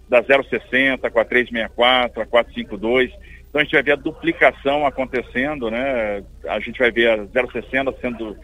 da 0.09 0.23
060 0.23 1.11
com 1.11 1.19
a 1.19 1.25
364, 1.25 2.23
a 2.23 2.27
452. 2.27 3.13
Então 3.49 3.61
a 3.61 3.65
gente 3.65 3.73
vai 3.73 3.83
ver 3.83 3.93
a 3.93 3.97
duplicação 3.97 4.87
acontecendo, 4.87 5.71
né? 5.71 6.23
A 6.47 6.61
gente 6.61 6.79
vai 6.79 6.91
ver 6.91 7.11
a 7.11 7.27
060 7.27 7.95
sendo 8.01 8.37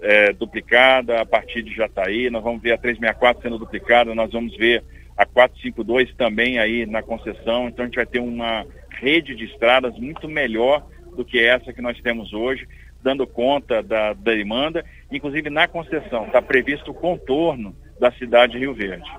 é, 0.00 0.32
duplicada 0.32 1.20
a 1.20 1.26
partir 1.26 1.62
de 1.62 1.74
Jataí, 1.74 2.30
nós 2.30 2.42
vamos 2.42 2.62
ver 2.62 2.72
a 2.72 2.78
364 2.78 3.42
sendo 3.42 3.58
duplicada, 3.58 4.14
nós 4.14 4.32
vamos 4.32 4.56
ver 4.56 4.82
a 5.16 5.26
452 5.26 6.14
também 6.14 6.58
aí 6.58 6.86
na 6.86 7.02
concessão, 7.02 7.68
então 7.68 7.84
a 7.84 7.86
gente 7.86 7.96
vai 7.96 8.06
ter 8.06 8.20
uma 8.20 8.66
rede 8.90 9.34
de 9.34 9.44
estradas 9.44 9.98
muito 9.98 10.26
melhor 10.26 10.86
do 11.14 11.24
que 11.24 11.38
essa 11.38 11.72
que 11.72 11.82
nós 11.82 12.00
temos 12.00 12.32
hoje, 12.32 12.66
dando 13.02 13.26
conta 13.26 13.82
da, 13.82 14.14
da 14.14 14.32
demanda, 14.32 14.84
inclusive 15.10 15.50
na 15.50 15.68
concessão 15.68 16.26
está 16.26 16.40
previsto 16.40 16.90
o 16.90 16.94
contorno 16.94 17.74
da 17.98 18.10
cidade 18.12 18.52
de 18.52 18.58
Rio 18.58 18.74
Verde. 18.74 19.10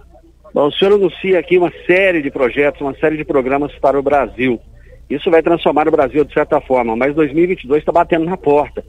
Bom, 0.54 0.68
o 0.68 0.72
senhor 0.72 0.96
anuncia 0.96 1.40
aqui 1.40 1.58
uma 1.58 1.72
série 1.86 2.22
de 2.22 2.30
projetos, 2.30 2.82
uma 2.82 2.94
série 2.96 3.16
de 3.16 3.24
programas 3.24 3.72
para 3.80 3.98
o 3.98 4.04
Brasil. 4.04 4.60
Isso 5.10 5.32
vai 5.32 5.42
transformar 5.42 5.88
o 5.88 5.92
Brasil 5.92 6.26
de 6.26 6.34
certa 6.34 6.60
forma, 6.60 6.96
mas 6.96 7.16
2022 7.16 7.80
está 7.80 7.92
batendo 7.92 8.26
na 8.26 8.36
porta. 8.36 8.84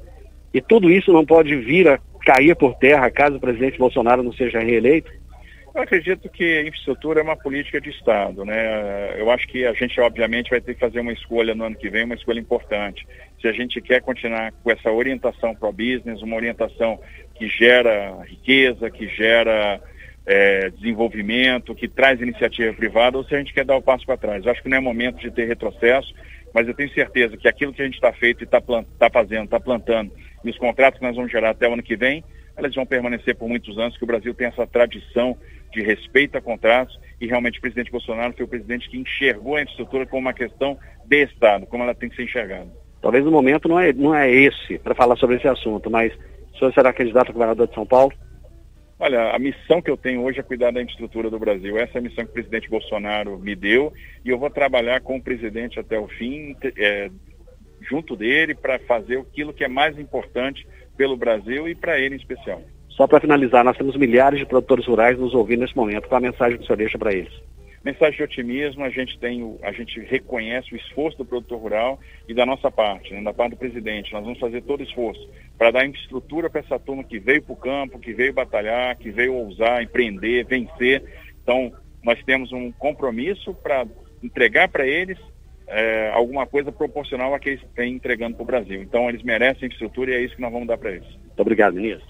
E 0.52 0.60
tudo 0.60 0.90
isso 0.90 1.12
não 1.12 1.24
pode 1.24 1.56
vir 1.56 1.88
a 1.88 1.98
cair 2.24 2.56
por 2.56 2.74
terra 2.74 3.10
caso 3.10 3.36
o 3.36 3.40
presidente 3.40 3.78
Bolsonaro 3.78 4.22
não 4.22 4.32
seja 4.32 4.60
reeleito? 4.60 5.10
Eu 5.74 5.82
acredito 5.82 6.28
que 6.28 6.62
infraestrutura 6.62 7.20
é 7.20 7.22
uma 7.22 7.36
política 7.36 7.80
de 7.80 7.90
Estado, 7.90 8.44
né? 8.44 9.18
Eu 9.18 9.30
acho 9.30 9.48
que 9.48 9.64
a 9.64 9.72
gente, 9.72 9.98
obviamente, 10.00 10.50
vai 10.50 10.60
ter 10.60 10.74
que 10.74 10.80
fazer 10.80 11.00
uma 11.00 11.12
escolha 11.12 11.54
no 11.54 11.64
ano 11.64 11.76
que 11.76 11.88
vem, 11.88 12.04
uma 12.04 12.14
escolha 12.14 12.38
importante. 12.38 13.06
Se 13.40 13.48
a 13.48 13.52
gente 13.52 13.80
quer 13.80 14.02
continuar 14.02 14.52
com 14.62 14.70
essa 14.70 14.90
orientação 14.90 15.54
para 15.54 15.68
o 15.68 15.72
business, 15.72 16.20
uma 16.20 16.36
orientação 16.36 17.00
que 17.34 17.48
gera 17.48 18.22
riqueza, 18.24 18.90
que 18.90 19.08
gera 19.08 19.80
é, 20.26 20.70
desenvolvimento, 20.70 21.74
que 21.74 21.88
traz 21.88 22.20
iniciativa 22.20 22.72
privada, 22.72 23.18
ou 23.18 23.24
se 23.24 23.34
a 23.34 23.38
gente 23.38 23.52
quer 23.52 23.64
dar 23.64 23.76
o 23.76 23.82
passo 23.82 24.06
para 24.06 24.16
trás. 24.16 24.44
Eu 24.44 24.52
acho 24.52 24.62
que 24.62 24.68
não 24.68 24.76
é 24.76 24.80
momento 24.80 25.18
de 25.18 25.30
ter 25.30 25.46
retrocesso, 25.46 26.14
mas 26.54 26.68
eu 26.68 26.74
tenho 26.74 26.92
certeza 26.92 27.36
que 27.36 27.48
aquilo 27.48 27.72
que 27.72 27.82
a 27.82 27.84
gente 27.84 27.94
está 27.94 28.12
feito 28.12 28.42
e 28.42 28.44
está 28.44 28.60
tá 28.60 29.10
fazendo, 29.10 29.44
está 29.44 29.58
plantando 29.58 30.12
e 30.44 30.50
os 30.50 30.58
contratos 30.58 30.98
que 30.98 31.06
nós 31.06 31.16
vamos 31.16 31.30
gerar 31.30 31.50
até 31.50 31.68
o 31.68 31.72
ano 31.72 31.82
que 31.82 31.96
vem, 31.96 32.24
elas 32.56 32.74
vão 32.74 32.84
permanecer 32.84 33.34
por 33.36 33.48
muitos 33.48 33.78
anos, 33.78 33.96
que 33.96 34.04
o 34.04 34.06
Brasil 34.06 34.34
tem 34.34 34.48
essa 34.48 34.66
tradição 34.66 35.36
de 35.72 35.82
respeito 35.82 36.36
a 36.36 36.40
contratos 36.40 36.98
e 37.20 37.26
realmente 37.26 37.58
o 37.58 37.62
presidente 37.62 37.90
Bolsonaro 37.90 38.34
foi 38.34 38.44
o 38.44 38.48
presidente 38.48 38.90
que 38.90 38.98
enxergou 38.98 39.56
a 39.56 39.62
infraestrutura 39.62 40.06
como 40.06 40.20
uma 40.20 40.34
questão 40.34 40.78
de 41.06 41.22
Estado, 41.24 41.66
como 41.66 41.82
ela 41.82 41.94
tem 41.94 42.08
que 42.08 42.16
ser 42.16 42.24
enxergada. 42.24 42.68
Talvez 43.00 43.26
o 43.26 43.30
momento 43.30 43.68
não 43.68 43.80
é, 43.80 43.92
não 43.92 44.14
é 44.14 44.30
esse 44.30 44.78
para 44.78 44.94
falar 44.94 45.16
sobre 45.16 45.36
esse 45.36 45.48
assunto, 45.48 45.90
mas 45.90 46.12
o 46.54 46.58
senhor 46.58 46.74
será 46.74 46.92
candidato 46.92 47.30
a 47.30 47.32
governador 47.32 47.68
de 47.68 47.74
São 47.74 47.86
Paulo? 47.86 48.12
Olha, 49.04 49.34
a 49.34 49.38
missão 49.40 49.82
que 49.82 49.90
eu 49.90 49.96
tenho 49.96 50.22
hoje 50.22 50.38
é 50.38 50.44
cuidar 50.44 50.70
da 50.70 50.80
infraestrutura 50.80 51.28
do 51.28 51.36
Brasil. 51.36 51.76
Essa 51.76 51.94
é 51.94 51.98
a 51.98 52.02
missão 52.02 52.24
que 52.24 52.30
o 52.30 52.34
presidente 52.34 52.70
Bolsonaro 52.70 53.36
me 53.36 53.56
deu 53.56 53.92
e 54.24 54.28
eu 54.28 54.38
vou 54.38 54.48
trabalhar 54.48 55.00
com 55.00 55.16
o 55.16 55.20
presidente 55.20 55.80
até 55.80 55.98
o 55.98 56.06
fim, 56.06 56.54
é, 56.78 57.10
junto 57.80 58.14
dele 58.14 58.54
para 58.54 58.78
fazer 58.78 59.18
aquilo 59.18 59.52
que 59.52 59.64
é 59.64 59.68
mais 59.68 59.98
importante 59.98 60.64
pelo 60.96 61.16
Brasil 61.16 61.66
e 61.66 61.74
para 61.74 61.98
ele 61.98 62.14
em 62.14 62.18
especial. 62.18 62.62
Só 62.90 63.08
para 63.08 63.18
finalizar, 63.18 63.64
nós 63.64 63.76
temos 63.76 63.96
milhares 63.96 64.38
de 64.38 64.46
produtores 64.46 64.86
rurais 64.86 65.18
nos 65.18 65.34
ouvindo 65.34 65.62
nesse 65.62 65.76
momento. 65.76 66.06
Qual 66.06 66.18
a 66.18 66.22
mensagem 66.22 66.56
que 66.56 66.62
o 66.62 66.66
senhor 66.68 66.76
deixa 66.76 66.96
para 66.96 67.12
eles? 67.12 67.32
Mensagem 67.84 68.16
de 68.16 68.22
otimismo, 68.22 68.84
a 68.84 68.90
gente 68.90 69.18
tem, 69.18 69.58
a 69.62 69.72
gente 69.72 69.98
reconhece 70.00 70.72
o 70.72 70.76
esforço 70.76 71.18
do 71.18 71.24
produtor 71.24 71.58
rural 71.58 72.00
e 72.28 72.34
da 72.34 72.46
nossa 72.46 72.70
parte, 72.70 73.12
né, 73.12 73.20
da 73.22 73.34
parte 73.34 73.52
do 73.52 73.56
presidente. 73.56 74.12
Nós 74.12 74.22
vamos 74.22 74.38
fazer 74.38 74.62
todo 74.62 74.80
o 74.80 74.84
esforço 74.84 75.28
para 75.58 75.72
dar 75.72 75.86
infraestrutura 75.86 76.48
para 76.48 76.60
essa 76.60 76.78
turma 76.78 77.02
que 77.02 77.18
veio 77.18 77.42
para 77.42 77.52
o 77.52 77.56
campo, 77.56 77.98
que 77.98 78.12
veio 78.12 78.32
batalhar, 78.32 78.96
que 78.96 79.10
veio 79.10 79.34
ousar, 79.34 79.82
empreender, 79.82 80.44
vencer. 80.44 81.02
Então, 81.42 81.72
nós 82.04 82.22
temos 82.24 82.52
um 82.52 82.70
compromisso 82.70 83.52
para 83.54 83.84
entregar 84.22 84.68
para 84.68 84.86
eles 84.86 85.18
é, 85.66 86.10
alguma 86.12 86.46
coisa 86.46 86.70
proporcional 86.70 87.34
a 87.34 87.38
que 87.38 87.50
eles 87.50 87.62
têm 87.74 87.94
entregando 87.94 88.36
para 88.36 88.42
o 88.42 88.46
Brasil. 88.46 88.82
Então 88.82 89.08
eles 89.08 89.22
merecem 89.22 89.66
infraestrutura 89.66 90.10
e 90.10 90.14
é 90.14 90.20
isso 90.20 90.36
que 90.36 90.42
nós 90.42 90.52
vamos 90.52 90.68
dar 90.68 90.78
para 90.78 90.92
eles. 90.92 91.08
Muito 91.08 91.40
obrigado, 91.40 91.74
ministro. 91.74 92.06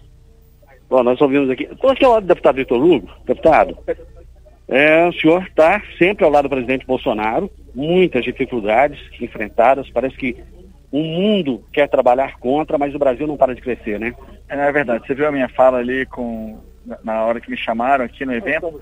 Bom, 0.89 1.03
nós 1.03 1.21
ouvimos 1.21 1.49
aqui. 1.49 1.65
Estou 1.65 1.91
aqui 1.91 2.05
ao 2.05 2.13
lado 2.13 2.25
do 2.25 2.29
deputado 2.29 2.57
Vitor 2.57 2.85
Hugo. 2.85 3.11
Deputado, 3.25 3.79
é, 4.73 5.07
o 5.07 5.13
senhor 5.13 5.43
está 5.43 5.83
sempre 5.99 6.25
ao 6.25 6.31
lado 6.31 6.45
do 6.45 6.51
presidente 6.51 6.87
Bolsonaro, 6.87 7.51
muitas 7.75 8.25
dificuldades 8.25 8.99
enfrentadas, 9.21 9.91
parece 9.91 10.17
que 10.17 10.37
o 10.91 11.03
mundo 11.03 11.65
quer 11.73 11.89
trabalhar 11.89 12.39
contra, 12.39 12.79
mas 12.79 12.95
o 12.95 12.99
Brasil 12.99 13.27
não 13.27 13.37
para 13.37 13.55
de 13.55 13.61
crescer, 13.61 14.01
né? 14.01 14.15
É, 14.49 14.57
é 14.57 14.73
verdade. 14.73 15.07
Você 15.07 15.15
viu 15.15 15.27
a 15.27 15.33
minha 15.33 15.49
fala 15.49 15.79
ali 15.79 16.07
com 16.07 16.59
na 17.05 17.25
hora 17.25 17.41
que 17.41 17.51
me 17.51 17.57
chamaram 17.57 18.05
aqui 18.05 18.27
no 18.27 18.35
evento, 18.35 18.81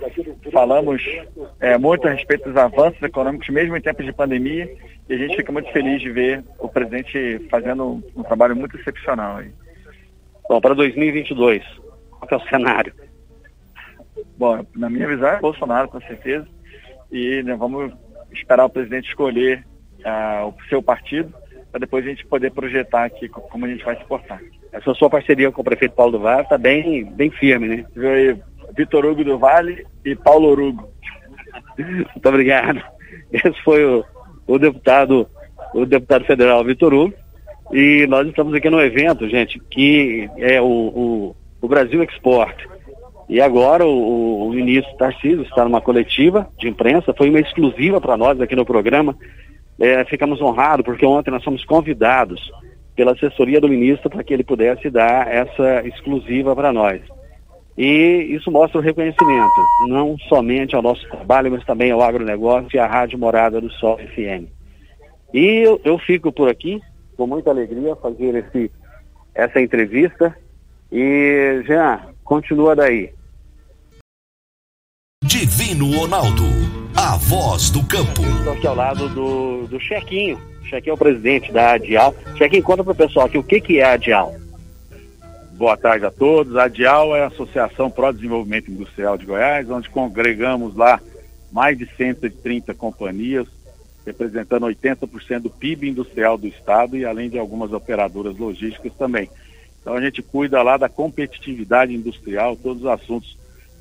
falamos 0.50 1.02
é, 1.60 1.76
muito 1.76 2.08
a 2.08 2.12
respeito 2.12 2.48
dos 2.48 2.56
avanços 2.56 3.02
econômicos, 3.02 3.48
mesmo 3.50 3.76
em 3.76 3.80
tempos 3.80 4.06
de 4.06 4.12
pandemia, 4.12 4.72
e 5.08 5.14
a 5.14 5.18
gente 5.18 5.36
fica 5.36 5.52
muito 5.52 5.70
feliz 5.70 6.00
de 6.00 6.10
ver 6.10 6.42
o 6.58 6.68
presidente 6.68 7.46
fazendo 7.50 8.02
um 8.16 8.22
trabalho 8.22 8.56
muito 8.56 8.76
excepcional 8.78 9.38
aí. 9.38 9.50
Bom, 10.48 10.60
para 10.60 10.74
2022, 10.74 11.62
qual 12.10 12.28
é 12.30 12.36
o 12.36 12.48
cenário? 12.48 12.94
Bom, 14.40 14.64
na 14.74 14.88
minha 14.88 15.06
visão 15.06 15.28
é 15.28 15.38
Bolsonaro, 15.38 15.86
com 15.86 16.00
certeza, 16.00 16.48
e 17.12 17.42
né, 17.42 17.54
vamos 17.54 17.92
esperar 18.32 18.64
o 18.64 18.70
presidente 18.70 19.10
escolher 19.10 19.66
uh, 19.98 20.48
o 20.48 20.54
seu 20.70 20.82
partido, 20.82 21.34
para 21.70 21.80
depois 21.80 22.06
a 22.06 22.08
gente 22.08 22.24
poder 22.24 22.50
projetar 22.50 23.04
aqui 23.04 23.28
como 23.28 23.66
a 23.66 23.68
gente 23.68 23.84
vai 23.84 23.98
se 23.98 24.04
portar. 24.06 24.40
Essa 24.72 24.94
sua 24.94 25.10
parceria 25.10 25.52
com 25.52 25.60
o 25.60 25.64
prefeito 25.64 25.94
Paulo 25.94 26.12
do 26.12 26.20
Vale 26.20 26.40
está 26.40 26.56
bem, 26.56 27.04
bem 27.04 27.30
firme, 27.30 27.68
né? 27.68 27.86
Viu 27.94 28.10
aí, 28.10 28.40
Vitor 28.74 29.04
Hugo 29.04 29.22
do 29.22 29.38
Vale 29.38 29.86
e 30.06 30.16
Paulo 30.16 30.48
Orugo. 30.48 30.88
Muito 31.76 32.26
obrigado. 32.26 32.82
Esse 33.30 33.62
foi 33.62 33.84
o, 33.84 34.02
o 34.46 34.58
deputado, 34.58 35.28
o 35.74 35.84
deputado 35.84 36.24
federal 36.24 36.64
Vitor 36.64 36.94
Hugo. 36.94 37.12
E 37.74 38.06
nós 38.06 38.26
estamos 38.26 38.54
aqui 38.54 38.70
no 38.70 38.80
evento, 38.80 39.28
gente, 39.28 39.60
que 39.70 40.30
é 40.38 40.58
o, 40.62 40.64
o, 40.64 41.36
o 41.60 41.68
Brasil 41.68 42.02
Export. 42.02 42.69
E 43.30 43.40
agora 43.40 43.86
o, 43.86 44.48
o 44.48 44.52
ministro 44.52 44.92
Tarcísio 44.96 45.42
está 45.42 45.64
numa 45.64 45.80
coletiva 45.80 46.50
de 46.58 46.66
imprensa, 46.66 47.14
foi 47.16 47.30
uma 47.30 47.38
exclusiva 47.38 48.00
para 48.00 48.16
nós 48.16 48.40
aqui 48.40 48.56
no 48.56 48.66
programa. 48.66 49.16
É, 49.78 50.04
ficamos 50.04 50.40
honrados 50.42 50.84
porque 50.84 51.06
ontem 51.06 51.30
nós 51.30 51.44
fomos 51.44 51.64
convidados 51.64 52.50
pela 52.96 53.12
assessoria 53.12 53.60
do 53.60 53.68
ministro 53.68 54.10
para 54.10 54.24
que 54.24 54.34
ele 54.34 54.42
pudesse 54.42 54.90
dar 54.90 55.32
essa 55.32 55.86
exclusiva 55.86 56.56
para 56.56 56.72
nós. 56.72 57.00
E 57.78 58.26
isso 58.30 58.50
mostra 58.50 58.80
o 58.80 58.82
reconhecimento, 58.82 59.54
não 59.86 60.18
somente 60.28 60.74
ao 60.74 60.82
nosso 60.82 61.08
trabalho, 61.08 61.52
mas 61.52 61.64
também 61.64 61.92
ao 61.92 62.02
agronegócio 62.02 62.68
e 62.74 62.80
à 62.80 62.86
Rádio 62.88 63.16
Morada 63.16 63.60
do 63.60 63.70
Sol 63.74 63.96
FM. 63.96 64.50
E 65.32 65.62
eu, 65.64 65.80
eu 65.84 65.96
fico 65.98 66.32
por 66.32 66.48
aqui, 66.48 66.80
com 67.16 67.28
muita 67.28 67.50
alegria, 67.50 67.94
fazer 67.94 68.34
esse, 68.34 68.72
essa 69.32 69.60
entrevista. 69.60 70.36
E, 70.90 71.62
Jean, 71.64 72.00
continua 72.24 72.74
daí. 72.74 73.19
Divino 75.22 75.94
Ronaldo, 75.98 76.44
a 76.96 77.14
voz 77.18 77.68
do 77.68 77.84
campo. 77.84 78.22
Estou 78.38 78.54
aqui 78.54 78.66
ao 78.66 78.74
lado 78.74 79.06
do, 79.10 79.66
do 79.66 79.78
Chequinho. 79.78 80.40
Chequinho 80.64 80.92
é 80.92 80.94
o 80.94 80.98
presidente 80.98 81.52
da 81.52 81.74
ADIAL. 81.74 82.14
Chequinho, 82.38 82.62
conta 82.62 82.82
para 82.82 82.94
o 82.94 82.96
pessoal 82.96 83.26
aqui 83.26 83.36
o 83.36 83.42
que, 83.42 83.60
que 83.60 83.78
é 83.78 83.84
a 83.84 83.92
ADIAL. 83.92 84.34
Boa 85.52 85.76
tarde 85.76 86.06
a 86.06 86.10
todos. 86.10 86.56
A 86.56 86.64
ADIAL 86.64 87.14
é 87.14 87.22
a 87.22 87.26
Associação 87.26 87.90
Pro 87.90 88.10
Desenvolvimento 88.14 88.70
Industrial 88.70 89.18
de 89.18 89.26
Goiás, 89.26 89.68
onde 89.68 89.90
congregamos 89.90 90.74
lá 90.74 90.98
mais 91.52 91.76
de 91.76 91.86
130 91.96 92.72
companhias, 92.72 93.46
representando 94.06 94.64
80% 94.66 95.40
do 95.40 95.50
PIB 95.50 95.90
industrial 95.90 96.38
do 96.38 96.46
estado 96.46 96.96
e 96.96 97.04
além 97.04 97.28
de 97.28 97.38
algumas 97.38 97.74
operadoras 97.74 98.38
logísticas 98.38 98.94
também. 98.94 99.28
Então 99.82 99.94
a 99.94 100.00
gente 100.00 100.22
cuida 100.22 100.62
lá 100.62 100.78
da 100.78 100.88
competitividade 100.88 101.94
industrial, 101.94 102.56
todos 102.56 102.84
os 102.84 102.88
assuntos 102.88 103.38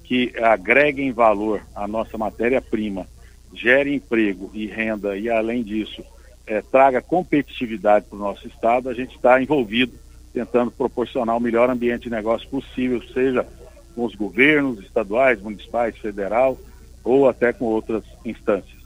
que 0.10 0.34
agreguem 0.42 1.12
valor 1.12 1.62
à 1.76 1.88
nossa 1.88 2.18
matéria-prima, 2.18 3.06
gere 3.54 3.94
emprego 3.94 4.50
e 4.56 4.66
renda 4.66 5.16
e 5.16 5.30
além 5.30 5.62
disso 5.62 6.04
é, 6.48 6.64
traga 6.64 7.00
competitividade 7.00 8.08
para 8.10 8.16
o 8.18 8.20
nosso 8.20 8.48
estado, 8.48 8.90
a 8.90 8.94
gente 8.96 9.16
está 9.16 9.40
envolvido 9.40 9.94
tentando 10.34 10.72
proporcionar 10.72 11.38
o 11.38 11.40
melhor 11.40 11.70
ambiente 11.70 12.06
de 12.06 12.10
negócio 12.10 12.50
possível, 12.50 13.04
seja 13.14 13.46
com 13.94 14.04
os 14.04 14.16
governos 14.16 14.80
estaduais, 14.80 15.40
municipais, 15.40 15.96
federal 16.00 16.58
ou 17.04 17.30
até 17.30 17.54
com 17.54 17.66
outras 17.66 18.04
instâncias. 18.26 18.80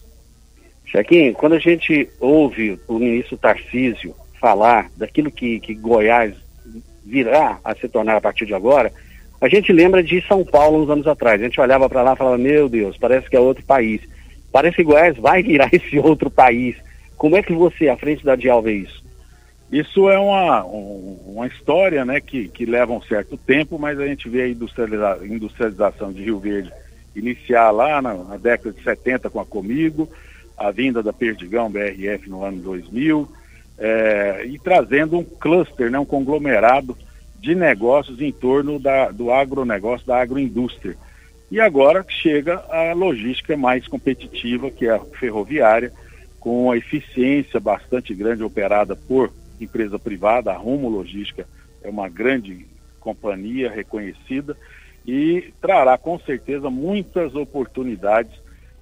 Chequinho, 0.83 1.33
quando 1.35 1.53
a 1.53 1.59
gente 1.59 2.09
ouve 2.19 2.77
o 2.85 2.99
ministro 2.99 3.37
Tarcísio 3.37 4.13
falar 4.41 4.91
daquilo 4.97 5.31
que, 5.31 5.61
que 5.61 5.73
Goiás 5.73 6.35
virá 7.05 7.61
a 7.63 7.73
se 7.75 7.87
tornar 7.87 8.17
a 8.17 8.21
partir 8.21 8.45
de 8.45 8.53
agora, 8.53 8.91
a 9.43 9.49
gente 9.49 9.73
lembra 9.73 10.01
de 10.01 10.25
São 10.25 10.45
Paulo 10.45 10.81
uns 10.81 10.89
anos 10.89 11.05
atrás. 11.05 11.41
A 11.41 11.43
gente 11.43 11.59
olhava 11.59 11.89
para 11.89 12.01
lá 12.01 12.13
e 12.13 12.15
falava, 12.15 12.37
meu 12.37 12.69
Deus, 12.69 12.95
parece 12.97 13.29
que 13.29 13.35
é 13.35 13.39
outro 13.41 13.61
país. 13.65 13.99
Parece 14.53 14.77
que 14.77 14.85
Goiás 14.85 15.17
vai 15.17 15.43
virar 15.43 15.67
esse 15.75 15.99
outro 15.99 16.31
país. 16.31 16.77
Como 17.17 17.35
é 17.35 17.43
que 17.43 17.51
você, 17.51 17.89
à 17.89 17.97
frente 17.97 18.23
da 18.23 18.37
Dial, 18.37 18.61
vê 18.61 18.75
isso? 18.75 19.03
Isso 19.69 20.09
é 20.09 20.17
uma, 20.17 20.63
uma 20.63 21.45
história 21.45 22.05
né, 22.05 22.21
que, 22.21 22.47
que 22.47 22.65
leva 22.65 22.93
um 22.93 23.01
certo 23.01 23.35
tempo, 23.35 23.77
mas 23.77 23.99
a 23.99 24.07
gente 24.07 24.29
vê 24.29 24.43
a 24.43 24.47
industrializa 24.47 25.19
industrialização 25.25 26.13
de 26.13 26.23
Rio 26.23 26.39
Verde 26.39 26.71
iniciar 27.13 27.69
lá 27.71 28.01
na, 28.01 28.13
na, 28.13 28.37
década 28.37 28.71
de 28.71 28.81
70 28.81 29.29
com 29.29 29.41
a 29.41 29.45
Comigo, 29.45 30.07
a 30.57 30.71
vinda 30.71 31.03
da 31.03 31.11
Perdigão 31.11 31.69
BRF 31.69 32.29
no 32.29 32.45
ano 32.45 32.61
2000, 32.61 33.27
é, 33.77 34.45
e 34.45 34.57
trazendo 34.57 35.17
um 35.17 35.23
cluster, 35.25 35.91
né, 35.91 35.99
um 35.99 36.05
conglomerado 36.05 36.97
de 37.43 37.53
negócios 37.53 38.21
em 38.21 38.31
torno 38.31 38.79
da, 38.79 39.11
do 39.11 39.29
agronegócio, 39.29 40.07
da 40.07 40.21
agroindústria. 40.21 40.95
E 41.51 41.59
agora 41.59 42.05
chega 42.07 42.63
a 42.69 42.93
logística 42.93 43.57
mais 43.57 43.85
competitiva, 43.85 44.71
que 44.71 44.87
é 44.87 44.91
a 44.91 44.99
ferroviária, 44.99 45.91
com 46.39 46.71
a 46.71 46.77
eficiência 46.77 47.59
bastante 47.59 48.15
grande 48.15 48.43
operada 48.43 48.95
por 48.95 49.29
empresa 49.59 49.99
privada, 49.99 50.51
a 50.51 50.57
Rumo 50.57 50.87
Logística 50.87 51.45
é 51.83 51.89
uma 51.89 52.07
grande 52.07 52.65
companhia 53.01 53.69
reconhecida 53.69 54.55
e 55.05 55.53
trará 55.61 55.97
com 55.97 56.17
certeza 56.19 56.69
muitas 56.69 57.35
oportunidades 57.35 58.31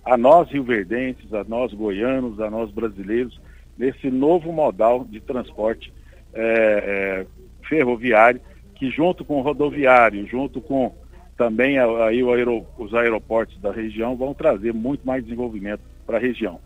a 0.06 0.16
nós 0.16 0.50
rioverdenses, 0.50 1.34
a 1.34 1.44
nós 1.44 1.74
goianos, 1.74 2.40
a 2.40 2.50
nós 2.50 2.70
brasileiros, 2.70 3.42
nesse 3.76 4.12
novo 4.12 4.52
modal 4.52 5.04
de 5.04 5.20
transporte 5.20 5.92
é, 6.32 7.26
é, 7.26 7.68
ferroviário, 7.68 8.40
que 8.82 8.90
junto 8.90 9.24
com 9.24 9.38
o 9.38 9.42
rodoviário, 9.44 10.26
junto 10.26 10.60
com 10.60 10.96
também 11.38 11.78
aí 11.78 12.20
aero, 12.24 12.66
os 12.80 12.96
aeroportos 12.96 13.56
da 13.62 13.72
região, 13.72 14.16
vão 14.16 14.34
trazer 14.34 14.74
muito 14.74 15.06
mais 15.06 15.24
desenvolvimento 15.24 15.82
para 16.04 16.18
a 16.18 16.20
região. 16.20 16.60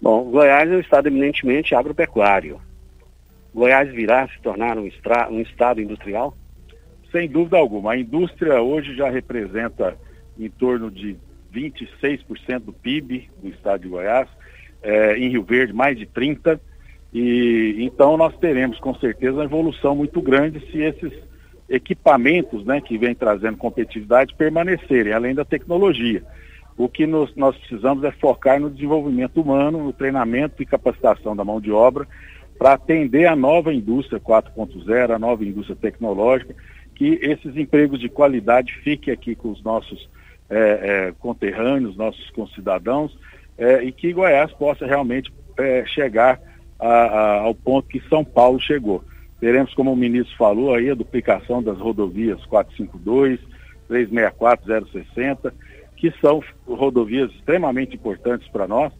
Bom, 0.00 0.30
Goiás 0.30 0.70
é 0.70 0.76
um 0.76 0.80
estado 0.80 1.08
eminentemente 1.08 1.74
agropecuário. 1.74 2.58
Goiás 3.54 3.92
virá 3.92 4.26
se 4.28 4.40
tornar 4.40 4.78
um, 4.78 4.88
um 5.30 5.40
estado 5.42 5.82
industrial? 5.82 6.34
Sem 7.12 7.28
dúvida 7.28 7.58
alguma. 7.58 7.92
A 7.92 7.98
indústria 7.98 8.62
hoje 8.62 8.96
já 8.96 9.10
representa 9.10 9.98
em 10.38 10.48
torno 10.48 10.90
de 10.90 11.18
26% 11.54 12.60
do 12.60 12.72
PIB 12.72 13.28
do 13.42 13.50
estado 13.50 13.82
de 13.82 13.88
Goiás, 13.88 14.28
é, 14.82 15.18
em 15.18 15.28
Rio 15.28 15.42
Verde 15.42 15.74
mais 15.74 15.98
de 15.98 16.06
30%, 16.06 16.58
e 17.14 17.76
então 17.78 18.16
nós 18.16 18.36
teremos 18.38 18.78
com 18.80 18.94
certeza 18.96 19.34
uma 19.34 19.44
evolução 19.44 19.94
muito 19.94 20.20
grande 20.20 20.60
se 20.72 20.78
esses 20.78 21.12
equipamentos 21.68 22.64
né, 22.64 22.80
que 22.80 22.98
vêm 22.98 23.14
trazendo 23.14 23.56
competitividade 23.56 24.34
permanecerem, 24.34 25.12
além 25.12 25.34
da 25.34 25.44
tecnologia. 25.44 26.22
O 26.76 26.88
que 26.88 27.06
nos, 27.06 27.34
nós 27.36 27.56
precisamos 27.56 28.02
é 28.04 28.10
focar 28.10 28.60
no 28.60 28.68
desenvolvimento 28.68 29.40
humano, 29.40 29.82
no 29.82 29.92
treinamento 29.92 30.62
e 30.62 30.66
capacitação 30.66 31.36
da 31.36 31.44
mão 31.44 31.60
de 31.60 31.70
obra, 31.70 32.06
para 32.58 32.72
atender 32.74 33.26
a 33.26 33.36
nova 33.36 33.72
indústria 33.72 34.20
4.0, 34.20 35.14
a 35.14 35.18
nova 35.18 35.44
indústria 35.44 35.76
tecnológica, 35.76 36.54
que 36.94 37.18
esses 37.22 37.56
empregos 37.56 38.00
de 38.00 38.08
qualidade 38.08 38.74
fiquem 38.82 39.12
aqui 39.14 39.34
com 39.34 39.50
os 39.50 39.62
nossos 39.62 40.08
é, 40.50 40.58
é, 41.08 41.12
conterrâneos, 41.18 41.96
nossos 41.96 42.28
concidadãos, 42.30 43.16
é, 43.56 43.82
e 43.84 43.92
que 43.92 44.12
Goiás 44.12 44.52
possa 44.52 44.84
realmente 44.84 45.32
é, 45.56 45.84
chegar 45.86 46.40
a, 46.78 46.88
a, 46.88 47.40
ao 47.40 47.54
ponto 47.54 47.88
que 47.88 48.00
São 48.08 48.24
Paulo 48.24 48.60
chegou. 48.60 49.02
Teremos, 49.40 49.74
como 49.74 49.92
o 49.92 49.96
ministro 49.96 50.36
falou, 50.36 50.74
aí 50.74 50.90
a 50.90 50.94
duplicação 50.94 51.62
das 51.62 51.78
rodovias 51.78 52.44
452, 52.46 53.38
364, 53.88 54.90
060, 54.90 55.54
que 55.96 56.10
são 56.20 56.42
rodovias 56.66 57.30
extremamente 57.32 57.94
importantes 57.94 58.48
para 58.48 58.66
nós, 58.66 58.92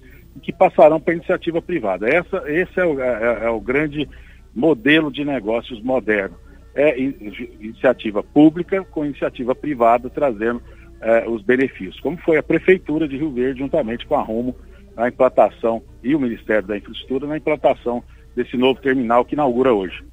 que 0.42 0.52
passarão 0.52 1.00
para 1.00 1.14
iniciativa 1.14 1.62
privada. 1.62 2.08
Essa, 2.08 2.42
esse 2.50 2.78
é 2.78 2.84
o, 2.84 3.00
é, 3.00 3.44
é 3.44 3.50
o 3.50 3.60
grande 3.60 4.08
modelo 4.54 5.10
de 5.10 5.24
negócios 5.24 5.80
moderno. 5.82 6.37
É 6.74 6.98
iniciativa 6.98 8.22
pública 8.22 8.84
com 8.84 9.04
iniciativa 9.04 9.54
privada 9.54 10.10
trazendo 10.10 10.60
é, 11.00 11.28
os 11.28 11.42
benefícios, 11.42 12.00
como 12.00 12.16
foi 12.16 12.37
a 12.37 12.42
Prefeitura 12.42 13.06
de 13.06 13.16
Rio 13.16 13.30
Verde, 13.30 13.60
juntamente 13.60 14.06
com 14.06 14.16
a 14.16 14.22
Rumo, 14.22 14.56
na 14.96 15.09
implantação, 15.09 15.83
e 16.02 16.14
o 16.14 16.20
Ministério 16.20 16.66
da 16.66 16.76
Infraestrutura, 16.76 17.26
na 17.26 17.37
implantação 17.37 18.02
desse 18.35 18.57
novo 18.57 18.80
terminal 18.80 19.24
que 19.24 19.35
inaugura 19.35 19.72
hoje. 19.72 20.04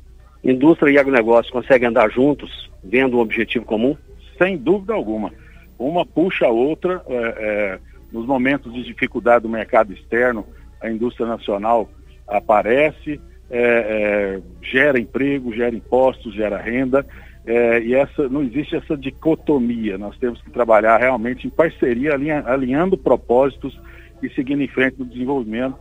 Indústria 0.43 0.91
e 0.91 0.97
agronegócio 0.97 1.51
conseguem 1.51 1.89
andar 1.89 2.09
juntos, 2.09 2.69
vendo 2.83 3.17
um 3.17 3.19
objetivo 3.19 3.65
comum? 3.65 3.95
Sem 4.37 4.57
dúvida 4.57 4.93
alguma. 4.93 5.31
Uma 5.77 6.05
puxa 6.05 6.45
a 6.45 6.49
outra. 6.49 7.03
É, 7.07 7.15
é, 7.15 7.79
nos 8.11 8.25
momentos 8.25 8.73
de 8.73 8.83
dificuldade 8.83 9.43
do 9.43 9.49
mercado 9.49 9.93
externo, 9.93 10.45
a 10.81 10.89
indústria 10.89 11.25
nacional 11.25 11.89
aparece, 12.27 13.21
é, 13.49 13.59
é, 13.59 14.41
gera 14.61 14.99
emprego, 14.99 15.53
gera 15.53 15.75
impostos, 15.75 16.33
gera 16.33 16.57
renda, 16.57 17.05
é, 17.45 17.81
e 17.81 17.93
essa, 17.93 18.27
não 18.29 18.43
existe 18.43 18.75
essa 18.75 18.97
dicotomia. 18.97 19.97
Nós 19.97 20.17
temos 20.17 20.41
que 20.41 20.51
trabalhar 20.51 20.97
realmente 20.97 21.47
em 21.47 21.49
parceria, 21.49 22.13
alinha, 22.13 22.43
alinhando 22.45 22.97
propósitos 22.97 23.79
e 24.25 24.29
seguindo 24.33 24.61
em 24.61 24.67
frente 24.67 24.99
no 24.99 25.05
desenvolvimento, 25.05 25.77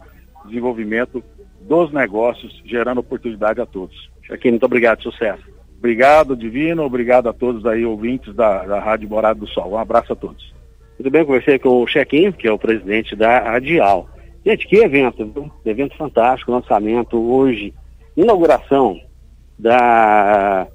desenvolvimento 0.46 1.22
dos 1.60 1.92
negócios, 1.92 2.62
gerando 2.64 2.98
oportunidade 2.98 3.60
a 3.60 3.66
todos. 3.66 4.10
Aqui, 4.30 4.50
muito 4.50 4.64
obrigado, 4.64 5.02
sucesso. 5.02 5.42
Obrigado, 5.78 6.36
Divino, 6.36 6.82
obrigado 6.82 7.28
a 7.28 7.32
todos 7.32 7.64
aí, 7.64 7.84
ouvintes 7.84 8.34
da, 8.34 8.64
da 8.64 8.78
Rádio 8.78 9.08
Morada 9.08 9.40
do 9.40 9.46
Sol. 9.48 9.72
Um 9.72 9.78
abraço 9.78 10.12
a 10.12 10.16
todos. 10.16 10.54
Tudo 10.96 11.10
bem, 11.10 11.24
conversei 11.24 11.58
com 11.58 11.82
o 11.82 11.86
Chequinho, 11.86 12.32
que 12.32 12.46
é 12.46 12.52
o 12.52 12.58
presidente 12.58 13.16
da 13.16 13.54
Adial. 13.54 14.08
Gente, 14.44 14.66
que 14.66 14.76
evento, 14.76 15.24
viu? 15.24 15.50
Evento 15.64 15.96
fantástico, 15.96 16.52
lançamento 16.52 17.18
hoje, 17.18 17.74
inauguração 18.16 19.00
da, 19.58 20.66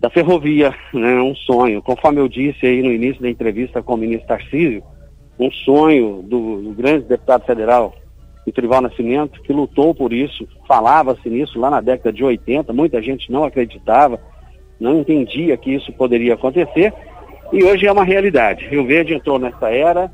da 0.00 0.10
ferrovia, 0.10 0.74
né? 0.92 1.20
Um 1.20 1.34
sonho. 1.34 1.82
Conforme 1.82 2.20
eu 2.20 2.28
disse 2.28 2.66
aí 2.66 2.82
no 2.82 2.92
início 2.92 3.22
da 3.22 3.28
entrevista 3.28 3.82
com 3.82 3.94
o 3.94 3.98
ministro 3.98 4.28
Tarcísio, 4.28 4.82
um 5.38 5.50
sonho 5.50 6.22
do, 6.22 6.62
do 6.62 6.70
grande 6.72 7.04
deputado 7.04 7.44
federal, 7.44 7.94
o 8.46 8.52
Trival 8.52 8.80
Nascimento, 8.80 9.42
que 9.42 9.52
lutou 9.52 9.94
por 9.94 10.12
isso, 10.12 10.48
falava-se 10.66 11.28
nisso 11.28 11.60
lá 11.60 11.70
na 11.70 11.80
década 11.80 12.12
de 12.12 12.24
80, 12.24 12.72
muita 12.72 13.00
gente 13.02 13.30
não 13.30 13.44
acreditava, 13.44 14.18
não 14.80 15.00
entendia 15.00 15.56
que 15.56 15.74
isso 15.74 15.92
poderia 15.92 16.34
acontecer, 16.34 16.92
e 17.52 17.62
hoje 17.64 17.86
é 17.86 17.92
uma 17.92 18.04
realidade. 18.04 18.66
Rio 18.68 18.86
Verde 18.86 19.14
entrou 19.14 19.38
nessa 19.38 19.70
era 19.70 20.10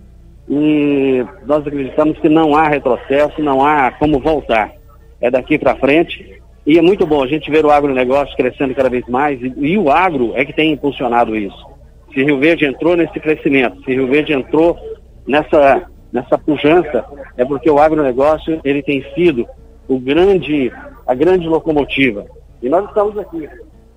e 0.49 1.25
nós 1.47 1.67
acreditamos 1.67 2.19
que 2.19 2.29
não 2.29 2.55
há 2.55 2.69
retrocesso, 2.69 3.43
não 3.43 3.65
há 3.65 3.91
como 3.93 4.21
voltar. 4.21 4.73
É 5.21 5.31
daqui 5.31 5.59
para 5.59 5.75
frente 5.77 6.41
E 6.67 6.79
é 6.79 6.83
muito 6.83 7.07
bom 7.07 7.23
a 7.23 7.27
gente 7.27 7.51
ver 7.51 7.65
o 7.65 7.71
agronegócio 7.71 8.37
crescendo 8.37 8.75
cada 8.75 8.91
vez 8.91 9.07
mais 9.09 9.41
e, 9.41 9.53
e 9.57 9.79
o 9.79 9.91
agro 9.91 10.33
é 10.35 10.45
que 10.45 10.53
tem 10.53 10.73
impulsionado 10.73 11.37
isso. 11.37 11.67
Se 12.13 12.23
Rio 12.23 12.39
Verde 12.39 12.67
entrou 12.67 12.97
nesse 12.97 13.19
crescimento, 13.19 13.83
se 13.83 13.93
Rio 13.93 14.07
Verde 14.07 14.33
entrou 14.33 14.79
nessa, 15.27 15.83
nessa 16.13 16.39
pujança, 16.39 17.05
é 17.37 17.45
porque 17.45 17.71
o 17.71 17.79
agronegócio 17.79 18.61
ele 18.65 18.83
tem 18.83 19.05
sido 19.15 19.47
o 19.89 19.99
grande, 19.99 20.73
a 21.07 21.15
grande 21.15 21.47
locomotiva. 21.47 22.27
E 22.63 22.69
nós 22.69 22.87
estamos 22.89 23.19
aqui, 23.19 23.49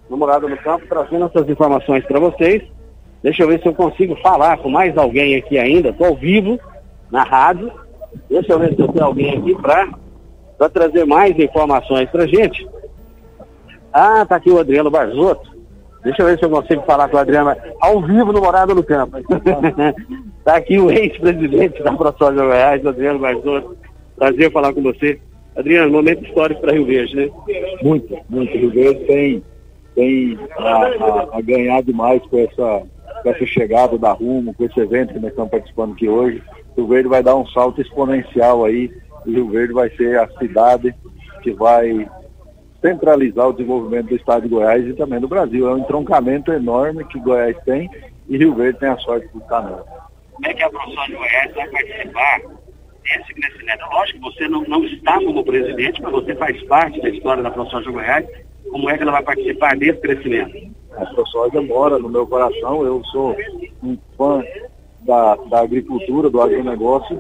no 0.10 0.18
Morada 0.18 0.48
no 0.48 0.58
Campo, 0.58 0.86
trazendo 0.88 1.26
essas 1.26 1.50
informações 1.50 2.06
para 2.06 2.20
vocês. 2.20 2.64
Deixa 3.24 3.44
eu 3.44 3.48
ver 3.48 3.62
se 3.62 3.68
eu 3.68 3.74
consigo 3.74 4.16
falar 4.18 4.58
com 4.58 4.70
mais 4.70 4.98
alguém 4.98 5.36
aqui 5.36 5.58
ainda. 5.58 5.90
Estou 5.90 6.08
ao 6.08 6.16
vivo, 6.16 6.60
na 7.12 7.24
rádio. 7.24 7.72
Deixa 8.30 8.54
eu 8.54 8.60
ver 8.60 8.76
se 8.76 8.82
eu 8.82 8.88
tenho 8.88 9.06
alguém 9.06 9.38
aqui 9.38 9.56
para 9.56 10.70
trazer 10.70 11.06
mais 11.06 11.38
informações 11.38 12.10
para 12.10 12.28
gente. 12.28 12.68
Ah, 13.92 14.26
tá 14.26 14.36
aqui 14.36 14.50
o 14.50 14.60
Adriano 14.60 14.92
Barzotto. 14.92 15.58
Deixa 16.04 16.22
eu 16.22 16.28
ver 16.28 16.38
se 16.38 16.46
eu 16.46 16.50
consigo 16.50 16.84
falar 16.84 17.10
com 17.10 17.18
o 17.18 17.20
Adriano 17.20 17.56
ao 17.82 18.02
vivo 18.02 18.32
no 18.32 18.40
Morada 18.40 18.74
no 18.74 18.84
Campo. 18.84 19.18
tá 20.48 20.56
aqui 20.56 20.80
o 20.80 20.90
ex-presidente 20.90 21.84
da 21.84 21.92
ProSoja 21.92 22.42
Goiás, 22.42 22.86
Adriano 22.86 23.20
Barzotto. 23.20 23.76
Prazer 24.16 24.50
falar 24.50 24.74
com 24.74 24.82
você. 24.82 25.20
Adriano, 25.58 25.92
momento 25.92 26.24
histórico 26.24 26.62
para 26.62 26.72
Rio 26.72 26.86
Verde, 26.86 27.18
né? 27.18 27.30
Muito, 27.84 28.18
muito. 28.30 28.58
Rio 28.58 28.72
Verde 28.72 29.04
tem, 29.04 29.44
tem 29.94 30.40
a, 30.58 30.64
a, 30.64 31.38
a 31.38 31.42
ganhar 31.42 31.84
demais 31.84 32.22
com 32.28 32.40
essa, 32.40 32.82
com 33.24 33.30
essa 33.30 33.46
chegada 33.46 33.98
da 33.98 34.14
Rumo, 34.14 34.54
com 34.54 34.64
esse 34.64 34.80
evento 34.80 35.14
que 35.14 35.20
nós 35.20 35.32
estamos 35.32 35.52
participando 35.52 35.92
aqui 35.92 36.08
hoje. 36.08 36.42
Rio 36.78 36.88
Verde 36.88 37.10
vai 37.10 37.22
dar 37.22 37.36
um 37.36 37.46
salto 37.48 37.82
exponencial 37.82 38.64
aí. 38.64 38.90
Rio 39.26 39.50
Verde 39.50 39.74
vai 39.74 39.90
ser 39.98 40.18
a 40.18 40.30
cidade 40.40 40.96
que 41.44 41.52
vai 41.52 42.10
centralizar 42.82 43.50
o 43.50 43.54
desenvolvimento 43.54 44.08
do 44.08 44.16
estado 44.16 44.44
de 44.44 44.48
Goiás 44.48 44.88
e 44.88 44.94
também 44.94 45.20
do 45.20 45.28
Brasil. 45.28 45.68
É 45.68 45.74
um 45.74 45.80
entroncamento 45.80 46.54
enorme 46.54 47.04
que 47.04 47.20
Goiás 47.20 47.58
tem 47.66 47.90
e 48.30 48.38
Rio 48.38 48.56
Verde 48.56 48.80
tem 48.80 48.88
a 48.88 48.98
sorte 48.98 49.28
de 49.28 49.40
estar 49.40 49.62
nela. 49.62 50.07
Como 50.38 50.48
é 50.48 50.54
que 50.54 50.64
a 50.64 50.70
professora 50.70 51.08
de 51.08 51.16
Goiás 51.16 51.54
vai 51.56 51.68
participar 51.68 52.42
desse 53.04 53.34
crescimento? 53.34 53.86
Lógico 53.92 54.20
que 54.20 54.26
você 54.26 54.48
não, 54.48 54.62
não 54.66 54.86
está 54.86 55.16
como 55.16 55.44
presidente, 55.44 56.00
mas 56.00 56.12
você 56.12 56.36
faz 56.36 56.62
parte 56.66 57.02
da 57.02 57.10
história 57.10 57.42
da 57.42 57.50
ProSoja 57.50 57.90
Goiás. 57.90 58.28
Como 58.70 58.88
é 58.88 58.96
que 58.96 59.02
ela 59.02 59.14
vai 59.14 59.24
participar 59.24 59.76
desse 59.76 60.00
crescimento? 60.00 60.76
A 60.96 61.06
ProSoja 61.08 61.60
mora 61.64 61.98
no 61.98 62.08
meu 62.08 62.28
coração. 62.28 62.86
Eu 62.86 63.04
sou 63.06 63.36
um 63.82 63.98
fã 64.16 64.44
da, 65.02 65.36
da 65.50 65.62
agricultura, 65.62 66.30
do 66.30 66.40
agronegócio 66.40 67.20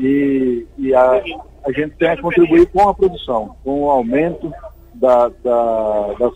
e, 0.00 0.66
e 0.78 0.94
a, 0.94 1.22
a 1.66 1.72
gente 1.72 1.96
tem 1.96 2.08
a 2.08 2.20
contribuir 2.20 2.64
com 2.66 2.88
a 2.88 2.94
produção, 2.94 3.56
com 3.62 3.82
o 3.82 3.90
aumento 3.90 4.50
da, 4.94 5.28
da, 5.28 6.14
das, 6.18 6.32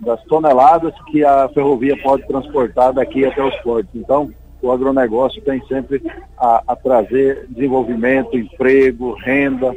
das, 0.00 0.24
toneladas 0.24 0.92
que 1.12 1.24
a 1.24 1.48
ferrovia 1.50 1.96
pode 2.02 2.26
transportar 2.26 2.92
daqui 2.92 3.24
até 3.24 3.40
os 3.40 3.56
portos. 3.58 3.94
Então, 3.94 4.32
o 4.60 4.72
agronegócio 4.72 5.40
tem 5.42 5.62
sempre 5.66 6.02
a, 6.36 6.62
a 6.66 6.76
trazer 6.76 7.46
desenvolvimento, 7.48 8.36
emprego, 8.36 9.14
renda 9.14 9.74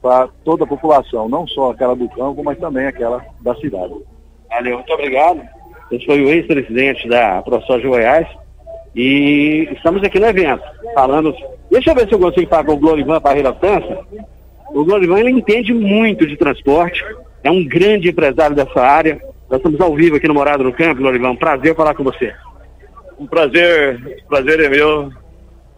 para 0.00 0.28
toda 0.44 0.64
a 0.64 0.66
população, 0.66 1.28
não 1.28 1.46
só 1.46 1.70
aquela 1.70 1.94
do 1.94 2.08
campo, 2.08 2.42
mas 2.42 2.58
também 2.58 2.86
aquela 2.86 3.24
da 3.40 3.54
cidade. 3.56 3.94
Valeu, 4.48 4.76
muito 4.76 4.92
obrigado. 4.92 5.42
Esse 5.90 6.06
foi 6.06 6.22
o 6.22 6.28
ex-presidente 6.28 7.08
da 7.08 7.42
ProSoja 7.42 7.88
Goiás 7.88 8.26
e 8.94 9.68
estamos 9.72 10.02
aqui 10.02 10.18
no 10.18 10.26
evento, 10.26 10.62
falando. 10.94 11.34
Deixa 11.70 11.90
eu 11.90 11.94
ver 11.94 12.08
se 12.08 12.14
eu 12.14 12.18
consigo 12.18 12.48
falar 12.48 12.64
com 12.64 12.72
o 12.72 12.78
Glorivan 12.78 13.20
Parreira 13.20 13.52
França. 13.54 13.98
O 14.72 14.84
Glorivan 14.84 15.18
ele 15.18 15.30
entende 15.30 15.74
muito 15.74 16.26
de 16.26 16.36
transporte, 16.36 17.04
é 17.42 17.50
um 17.50 17.64
grande 17.64 18.08
empresário 18.08 18.54
dessa 18.54 18.80
área. 18.80 19.20
Nós 19.48 19.58
estamos 19.58 19.80
ao 19.80 19.94
vivo 19.94 20.16
aqui 20.16 20.28
no 20.28 20.34
Morado 20.34 20.62
no 20.62 20.72
Campo, 20.72 21.00
Glorivan. 21.00 21.34
Prazer 21.34 21.74
falar 21.74 21.94
com 21.94 22.04
você. 22.04 22.32
Um 23.20 23.26
prazer, 23.26 24.24
prazer 24.30 24.60
é 24.60 24.68
meu. 24.70 25.12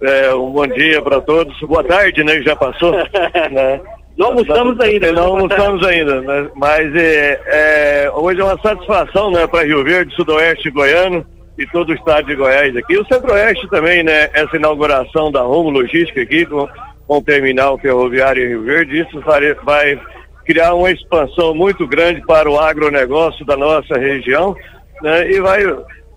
É, 0.00 0.33
um 0.33 0.52
bom 0.52 0.64
dia 0.64 1.02
para 1.02 1.20
todos. 1.20 1.59
Boa 1.62 1.83
tarde, 1.83 2.22
né? 2.22 2.40
Já 2.40 2.55
passou. 2.55 2.92
né? 3.50 3.81
Não 4.16 4.28
almoçamos 4.28 4.78
ainda. 4.78 5.11
Não 5.11 5.24
almoçamos 5.24 5.85
ainda, 5.85 6.20
né? 6.20 6.48
mas 6.55 6.94
é, 6.94 7.40
é, 7.46 8.11
hoje 8.14 8.40
é 8.40 8.44
uma 8.44 8.61
satisfação 8.61 9.33
né, 9.33 9.44
para 9.48 9.64
Rio 9.64 9.83
Verde, 9.83 10.14
Sudoeste 10.14 10.70
Goiano 10.70 11.26
e 11.59 11.66
todo 11.66 11.88
o 11.88 11.94
estado 11.94 12.28
de 12.28 12.37
Goiás 12.37 12.76
aqui. 12.76 12.96
O 12.96 13.07
Centro-Oeste 13.07 13.68
também, 13.68 14.05
né? 14.05 14.31
Essa 14.33 14.57
inauguração 14.57 15.33
da 15.33 15.42
Rumo 15.42 15.70
Logística 15.70 16.22
aqui 16.22 16.46
com, 16.46 16.68
com 17.09 17.18
o 17.18 17.22
terminal 17.24 17.76
ferroviário 17.76 18.44
em 18.44 18.48
Rio 18.50 18.62
Verde. 18.62 19.00
Isso 19.00 19.20
vai, 19.22 19.52
vai 19.55 20.00
criar 20.44 20.74
uma 20.74 20.92
expansão 20.92 21.52
muito 21.57 21.88
grande 21.88 22.24
para 22.24 22.48
o 22.48 22.61
agronegócio 22.61 23.44
da 23.44 23.57
nossa 23.57 23.98
região 23.98 24.55
né? 25.02 25.28
e 25.28 25.40
vai 25.40 25.64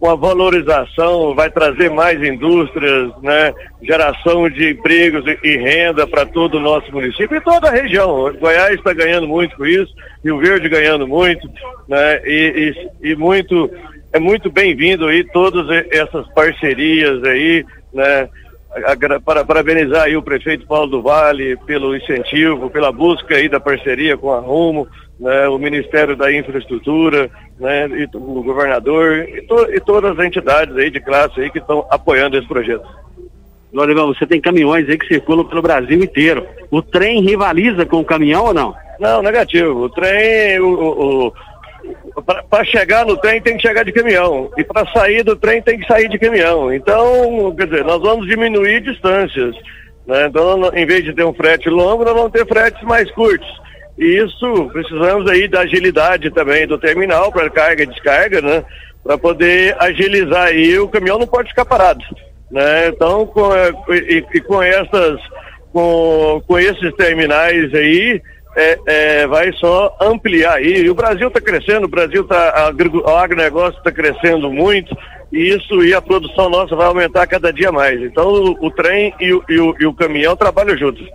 uma 0.06 0.16
valorização, 0.16 1.34
vai 1.36 1.50
trazer 1.50 1.90
mais 1.90 2.22
indústrias, 2.22 3.12
né? 3.22 3.54
geração 3.82 4.50
de 4.50 4.72
empregos 4.72 5.24
e 5.44 5.58
renda 5.58 6.08
para 6.08 6.26
todo 6.26 6.56
o 6.56 6.60
nosso 6.60 6.92
município 6.92 7.38
e 7.38 7.42
toda 7.42 7.68
a 7.68 7.72
região. 7.72 8.34
Goiás 8.40 8.76
está 8.76 8.94
ganhando 8.94 9.28
muito 9.28 9.56
com 9.56 9.66
isso, 9.66 9.94
Rio 10.24 10.38
Verde 10.40 10.70
ganhando 10.70 11.08
muito, 11.08 11.50
né? 11.88 12.22
e, 12.26 12.74
e, 13.04 13.12
e 13.12 13.16
muito 13.16 13.70
é 14.14 14.20
muito 14.20 14.50
bem-vindo 14.50 15.08
aí 15.08 15.26
todas 15.26 15.68
essas 15.92 16.26
parcerias 16.34 17.22
aí, 17.26 17.66
né? 17.94 18.30
Para 19.24 19.46
parabenizar 19.46 20.04
aí 20.04 20.18
o 20.18 20.22
prefeito 20.22 20.68
Paulo 20.68 20.88
do 20.88 21.02
Vale 21.02 21.56
pelo 21.66 21.96
incentivo, 21.96 22.70
pela 22.70 22.92
busca 22.92 23.36
aí 23.36 23.48
da 23.48 23.60
parceria 23.60 24.18
com 24.18 24.32
a 24.32 24.40
Rumo, 24.40 24.88
né, 25.20 25.48
o 25.48 25.58
Ministério 25.58 26.16
da 26.16 26.32
Infraestrutura, 26.34 27.30
né, 27.60 27.88
e 27.88 28.04
o 28.18 28.44
governador 28.44 29.28
e, 29.30 29.42
to, 29.44 29.68
e, 29.74 29.80
todas 29.80 30.18
as 30.18 30.26
entidades 30.26 30.76
aí 30.76 30.90
de 30.90 31.00
classe 31.00 31.40
aí 31.40 31.50
que 31.50 31.60
estão 31.60 31.86
apoiando 31.90 32.38
esse 32.38 32.48
projeto. 32.48 32.86
Lorivão, 33.74 34.08
você 34.08 34.26
tem 34.26 34.40
caminhões 34.40 34.88
aí 34.90 34.98
que 34.98 35.08
circulam 35.08 35.46
pelo 35.46 35.62
Brasil 35.62 36.02
inteiro. 36.02 36.46
O 36.72 36.82
trem 36.82 37.22
rivaliza 37.22 37.86
com 37.86 38.00
o 38.00 38.06
caminhão 38.06 38.46
ou 38.46 38.54
não? 38.54 38.76
Não, 39.00 39.22
negativo. 39.22 39.82
O 39.82 39.90
trem, 39.90 40.60
o, 40.60 41.28
o 41.28 41.34
para 42.24 42.64
chegar 42.64 43.06
no 43.06 43.18
trem 43.18 43.42
tem 43.42 43.58
que 43.58 43.68
chegar 43.68 43.84
de 43.84 43.92
caminhão. 43.92 44.50
E 44.58 44.64
para 44.64 44.90
sair 44.92 45.24
do 45.24 45.36
trem 45.36 45.62
tem 45.62 45.80
que 45.80 45.88
sair 45.88 46.08
de 46.08 46.18
caminhão. 46.18 46.74
Então, 46.74 47.54
quer 47.58 47.68
dizer, 47.68 47.84
nós 47.84 48.02
vamos 48.02 48.28
diminuir 48.28 48.82
distâncias. 48.82 49.56
Né? 50.08 50.28
Então, 50.28 50.72
em 50.74 50.86
vez 50.86 51.04
de 51.04 51.14
ter 51.14 51.26
um 51.26 51.34
frete 51.34 51.70
longo, 51.70 52.06
nós 52.06 52.14
vamos 52.14 52.32
ter 52.32 52.46
fretes 52.48 52.82
mais 52.84 53.10
curtos. 53.12 53.48
E 53.98 54.18
isso, 54.18 54.70
precisamos 54.72 55.30
aí 55.30 55.48
da 55.48 55.62
agilidade 55.62 56.30
também 56.32 56.68
do 56.68 56.78
terminal 56.78 57.32
para 57.32 57.50
carga 57.50 57.84
e 57.84 57.88
descarga, 57.88 58.42
né? 58.42 58.64
Para 59.04 59.18
poder 59.18 59.76
agilizar 59.80 60.48
aí, 60.48 60.78
o 60.80 60.88
caminhão 60.88 61.20
não 61.20 61.28
pode 61.28 61.50
ficar 61.50 61.64
parado. 61.64 62.04
Né? 62.52 62.88
Então, 62.88 63.26
com, 63.26 63.52
e, 63.94 64.26
e 64.34 64.42
com 64.42 64.62
essas, 64.62 65.20
com, 65.72 66.42
com 66.46 66.60
esses 66.60 66.94
terminais 66.96 67.74
aí, 67.74 68.22
é, 68.56 68.80
é, 68.86 69.28
vai 69.28 69.52
só 69.54 69.96
ampliar 70.02 70.56
aí. 70.56 70.84
E 70.84 70.90
o 70.90 70.96
Brasil 70.96 71.28
está 71.28 71.42
crescendo, 71.42 71.86
o 71.86 71.90
Brasil 71.90 72.22
está, 72.22 72.74
o 73.06 73.10
agronegócio 73.10 73.78
está 73.78 73.92
crescendo 73.92 74.52
muito, 74.52 74.96
e 75.32 75.50
isso 75.50 75.84
e 75.84 75.94
a 75.94 76.02
produção 76.02 76.50
nossa 76.50 76.76
vai 76.76 76.88
aumentar 76.88 77.28
cada 77.28 77.52
dia 77.52 77.72
mais. 77.72 78.02
Então 78.02 78.28
o, 78.28 78.66
o 78.66 78.72
trem 78.72 79.14
e 79.20 79.34
o, 79.34 79.44
e, 79.50 79.60
o, 79.60 79.76
e 79.80 79.86
o, 79.86 79.94
caminhão 79.94 80.36
trabalham 80.36 80.78
juntos. 80.78 81.06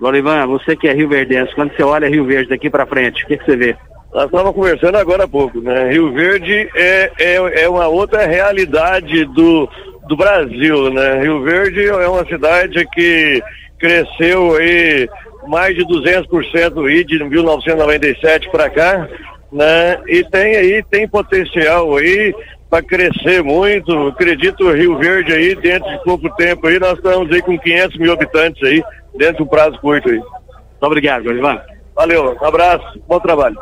Lorivan, 0.00 0.46
você 0.46 0.74
que 0.74 0.88
é 0.88 0.92
Rio 0.92 1.08
Verdense, 1.08 1.54
quando 1.54 1.74
você 1.74 1.82
olha 1.82 2.08
Rio 2.08 2.24
Verde 2.24 2.50
daqui 2.50 2.68
para 2.68 2.86
frente, 2.86 3.22
o 3.22 3.26
que, 3.28 3.38
que, 3.38 3.44
você 3.44 3.56
vê? 3.56 3.76
Nós 4.12 4.26
estávamos 4.26 4.54
conversando 4.54 4.96
agora 4.96 5.24
há 5.24 5.28
pouco, 5.28 5.60
né? 5.60 5.90
Rio 5.90 6.12
Verde 6.12 6.68
é, 6.74 7.12
é, 7.18 7.62
é 7.62 7.68
uma 7.68 7.86
outra 7.86 8.26
realidade 8.26 9.24
do, 9.26 9.68
do 10.08 10.16
Brasil, 10.16 10.92
né? 10.92 11.20
Rio 11.22 11.42
Verde 11.42 11.86
é 11.86 12.08
uma 12.08 12.24
cidade 12.26 12.84
que 12.92 13.42
cresceu 13.78 14.56
aí 14.56 15.08
mais 15.46 15.74
de 15.74 15.84
200% 15.84 16.88
aí 16.88 17.04
de 17.04 17.22
1997 17.22 18.50
para 18.50 18.70
cá, 18.70 19.08
né? 19.52 20.00
E 20.06 20.24
tem 20.24 20.56
aí, 20.56 20.82
tem 20.90 21.08
potencial 21.08 21.96
aí 21.96 22.34
para 22.68 22.82
crescer 22.82 23.42
muito. 23.42 24.08
Acredito 24.08 24.72
Rio 24.72 24.98
Verde 24.98 25.32
aí, 25.32 25.54
dentro 25.54 25.88
de 25.90 26.02
pouco 26.02 26.28
tempo 26.36 26.66
aí, 26.66 26.78
nós 26.78 26.94
estamos 26.94 27.30
aí 27.30 27.40
com 27.40 27.58
500 27.58 27.98
mil 27.98 28.12
habitantes 28.12 28.62
aí, 28.62 28.82
dentro 29.16 29.36
de 29.36 29.42
um 29.42 29.46
prazo 29.46 29.78
curto 29.80 30.08
aí. 30.08 30.16
Muito 30.16 30.82
obrigado, 30.82 31.30
Ivan. 31.30 31.60
Valeu, 31.94 32.36
um 32.40 32.44
abraço, 32.44 33.00
bom 33.06 33.20
trabalho. 33.20 33.56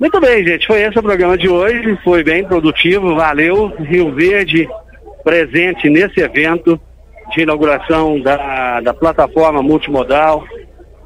Muito 0.00 0.18
bem, 0.20 0.44
gente, 0.44 0.66
foi 0.66 0.80
esse 0.82 0.98
o 0.98 1.02
programa 1.02 1.36
de 1.38 1.48
hoje, 1.48 1.96
foi 2.02 2.24
bem 2.24 2.44
produtivo, 2.44 3.14
valeu. 3.14 3.66
Rio 3.78 4.12
Verde 4.12 4.68
presente 5.22 5.88
nesse 5.88 6.20
evento 6.20 6.80
de 7.32 7.42
inauguração 7.42 8.20
da, 8.20 8.80
da 8.80 8.92
plataforma 8.92 9.62
multimodal, 9.62 10.44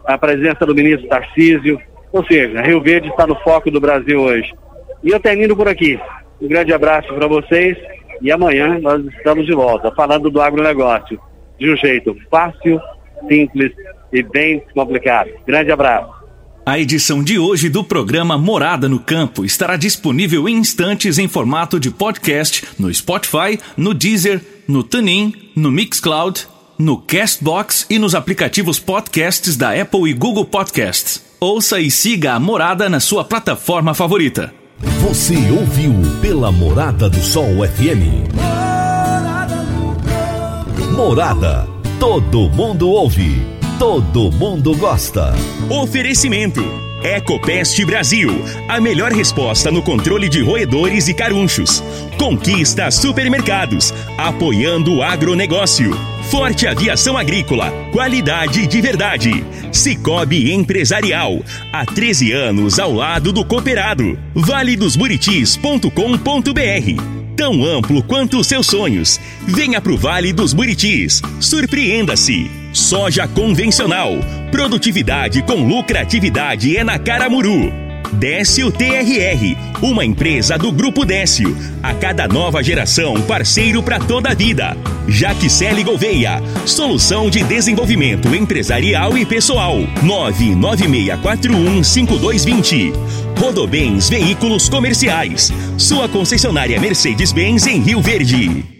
a 0.07 0.17
presença 0.17 0.65
do 0.65 0.75
ministro 0.75 1.09
Tarcísio, 1.09 1.81
ou 2.13 2.25
seja, 2.25 2.63
Rio 2.63 2.81
Verde 2.81 3.09
está 3.09 3.27
no 3.27 3.37
foco 3.37 3.71
do 3.71 3.81
Brasil 3.81 4.21
hoje. 4.21 4.55
E 5.03 5.11
eu 5.11 5.21
termino 5.21 5.57
por 5.57 5.69
aqui. 5.69 5.99
Um 6.41 6.49
grande 6.49 6.73
abraço 6.73 7.13
para 7.13 7.27
vocês 7.27 7.77
e 8.23 8.31
amanhã 8.31 8.79
nós 8.79 9.05
estamos 9.07 9.45
de 9.45 9.53
volta 9.53 9.93
falando 9.95 10.31
do 10.31 10.41
agronegócio 10.41 11.19
de 11.59 11.71
um 11.71 11.77
jeito 11.77 12.17
fácil, 12.31 12.81
simples 13.29 13.73
e 14.13 14.23
bem 14.23 14.63
complicado. 14.75 15.31
Grande 15.47 15.73
abraço. 15.73 16.15
A 16.65 16.79
edição 16.79 17.23
de 17.23 17.39
hoje 17.39 17.69
do 17.69 17.85
programa 17.85 18.37
Morada 18.37 18.89
no 18.89 18.99
Campo 18.99 19.45
estará 19.45 19.77
disponível 19.77 20.49
em 20.49 20.57
instantes 20.57 21.17
em 21.17 21.29
formato 21.29 21.79
de 21.79 21.91
podcast 21.91 22.67
no 22.79 22.93
Spotify, 22.93 23.59
no 23.77 23.95
Deezer, 23.95 24.41
no 24.67 24.83
TuneIn, 24.83 25.33
no 25.55 25.71
Mixcloud, 25.71 26.47
no 26.79 26.99
Castbox 26.99 27.87
e 27.89 27.99
nos 27.99 28.15
aplicativos 28.15 28.79
podcasts 28.79 29.57
da 29.57 29.81
Apple 29.81 30.11
e 30.11 30.13
Google 30.13 30.45
Podcasts. 30.45 31.23
Ouça 31.41 31.81
e 31.81 31.91
siga 31.91 32.35
a 32.35 32.41
Morada 32.41 32.89
na 32.89 33.01
sua 33.01 33.25
plataforma 33.25 33.95
favorita. 33.95 34.53
Você 35.01 35.37
ouviu 35.51 35.93
pela 36.21 36.53
Morada 36.53 37.09
do 37.09 37.21
Sol 37.21 37.67
FM. 37.67 38.29
Morada. 40.95 41.67
Todo 41.99 42.51
mundo 42.51 42.91
ouve. 42.91 43.41
Todo 43.79 44.31
mundo 44.33 44.77
gosta. 44.77 45.35
Oferecimento. 45.71 46.63
Ecopest 47.03 47.85
Brasil, 47.85 48.31
a 48.69 48.81
melhor 48.81 49.13
resposta 49.13 49.71
no 49.71 49.83
controle 49.83 50.29
de 50.29 50.43
roedores 50.43 51.07
e 51.09 51.15
carunchos. 51.15 51.83
Conquista 52.19 52.91
Supermercados, 52.91 53.95
apoiando 54.19 54.97
o 54.97 55.03
agronegócio. 55.03 56.16
Forte 56.31 56.67
Aviação 56.67 57.17
Agrícola, 57.17 57.71
qualidade 57.93 58.67
de 58.67 58.81
verdade. 58.81 59.45
Cicobi 59.71 60.53
Empresarial, 60.53 61.41
há 61.73 61.87
13 61.87 62.33
anos 62.33 62.81
ao 62.81 62.93
lado 62.93 63.33
do 63.33 63.45
cooperado. 63.45 64.19
valedosburitis.com.br 64.35 67.03
Tão 67.37 67.65
amplo 67.65 68.03
quanto 68.03 68.39
os 68.39 68.47
seus 68.47 68.67
sonhos. 68.67 69.21
Venha 69.47 69.81
pro 69.81 69.97
Vale 69.97 70.33
dos 70.33 70.53
Buritis. 70.53 71.23
Surpreenda-se. 71.39 72.51
Soja 72.73 73.29
convencional. 73.29 74.13
Produtividade 74.51 75.43
com 75.43 75.69
lucratividade 75.69 76.77
é 76.77 76.83
na 76.83 76.99
Caramuru. 76.99 77.86
Décio 78.13 78.71
TRR, 78.71 79.57
uma 79.83 80.05
empresa 80.05 80.57
do 80.57 80.71
Grupo 80.73 81.05
Décio. 81.05 81.57
A 81.83 81.93
cada 81.95 82.29
nova 82.29 82.63
geração, 82.63 83.21
parceiro 83.23 83.83
para 83.83 83.99
toda 83.99 84.31
a 84.31 84.35
vida. 84.35 84.77
Jaquicele 85.09 85.83
Gouveia, 85.85 86.43
solução 86.65 87.29
de 87.29 87.43
desenvolvimento 87.43 88.33
empresarial 88.35 89.19
e 89.19 89.27
pessoal. 89.27 89.77
996415220. 90.03 92.93
Rodobens 93.39 94.09
Veículos 94.09 94.69
Comerciais, 94.69 95.53
sua 95.77 96.09
concessionária 96.09 96.81
Mercedes-Benz 96.81 97.67
em 97.67 97.81
Rio 97.81 98.01
Verde. 98.01 98.76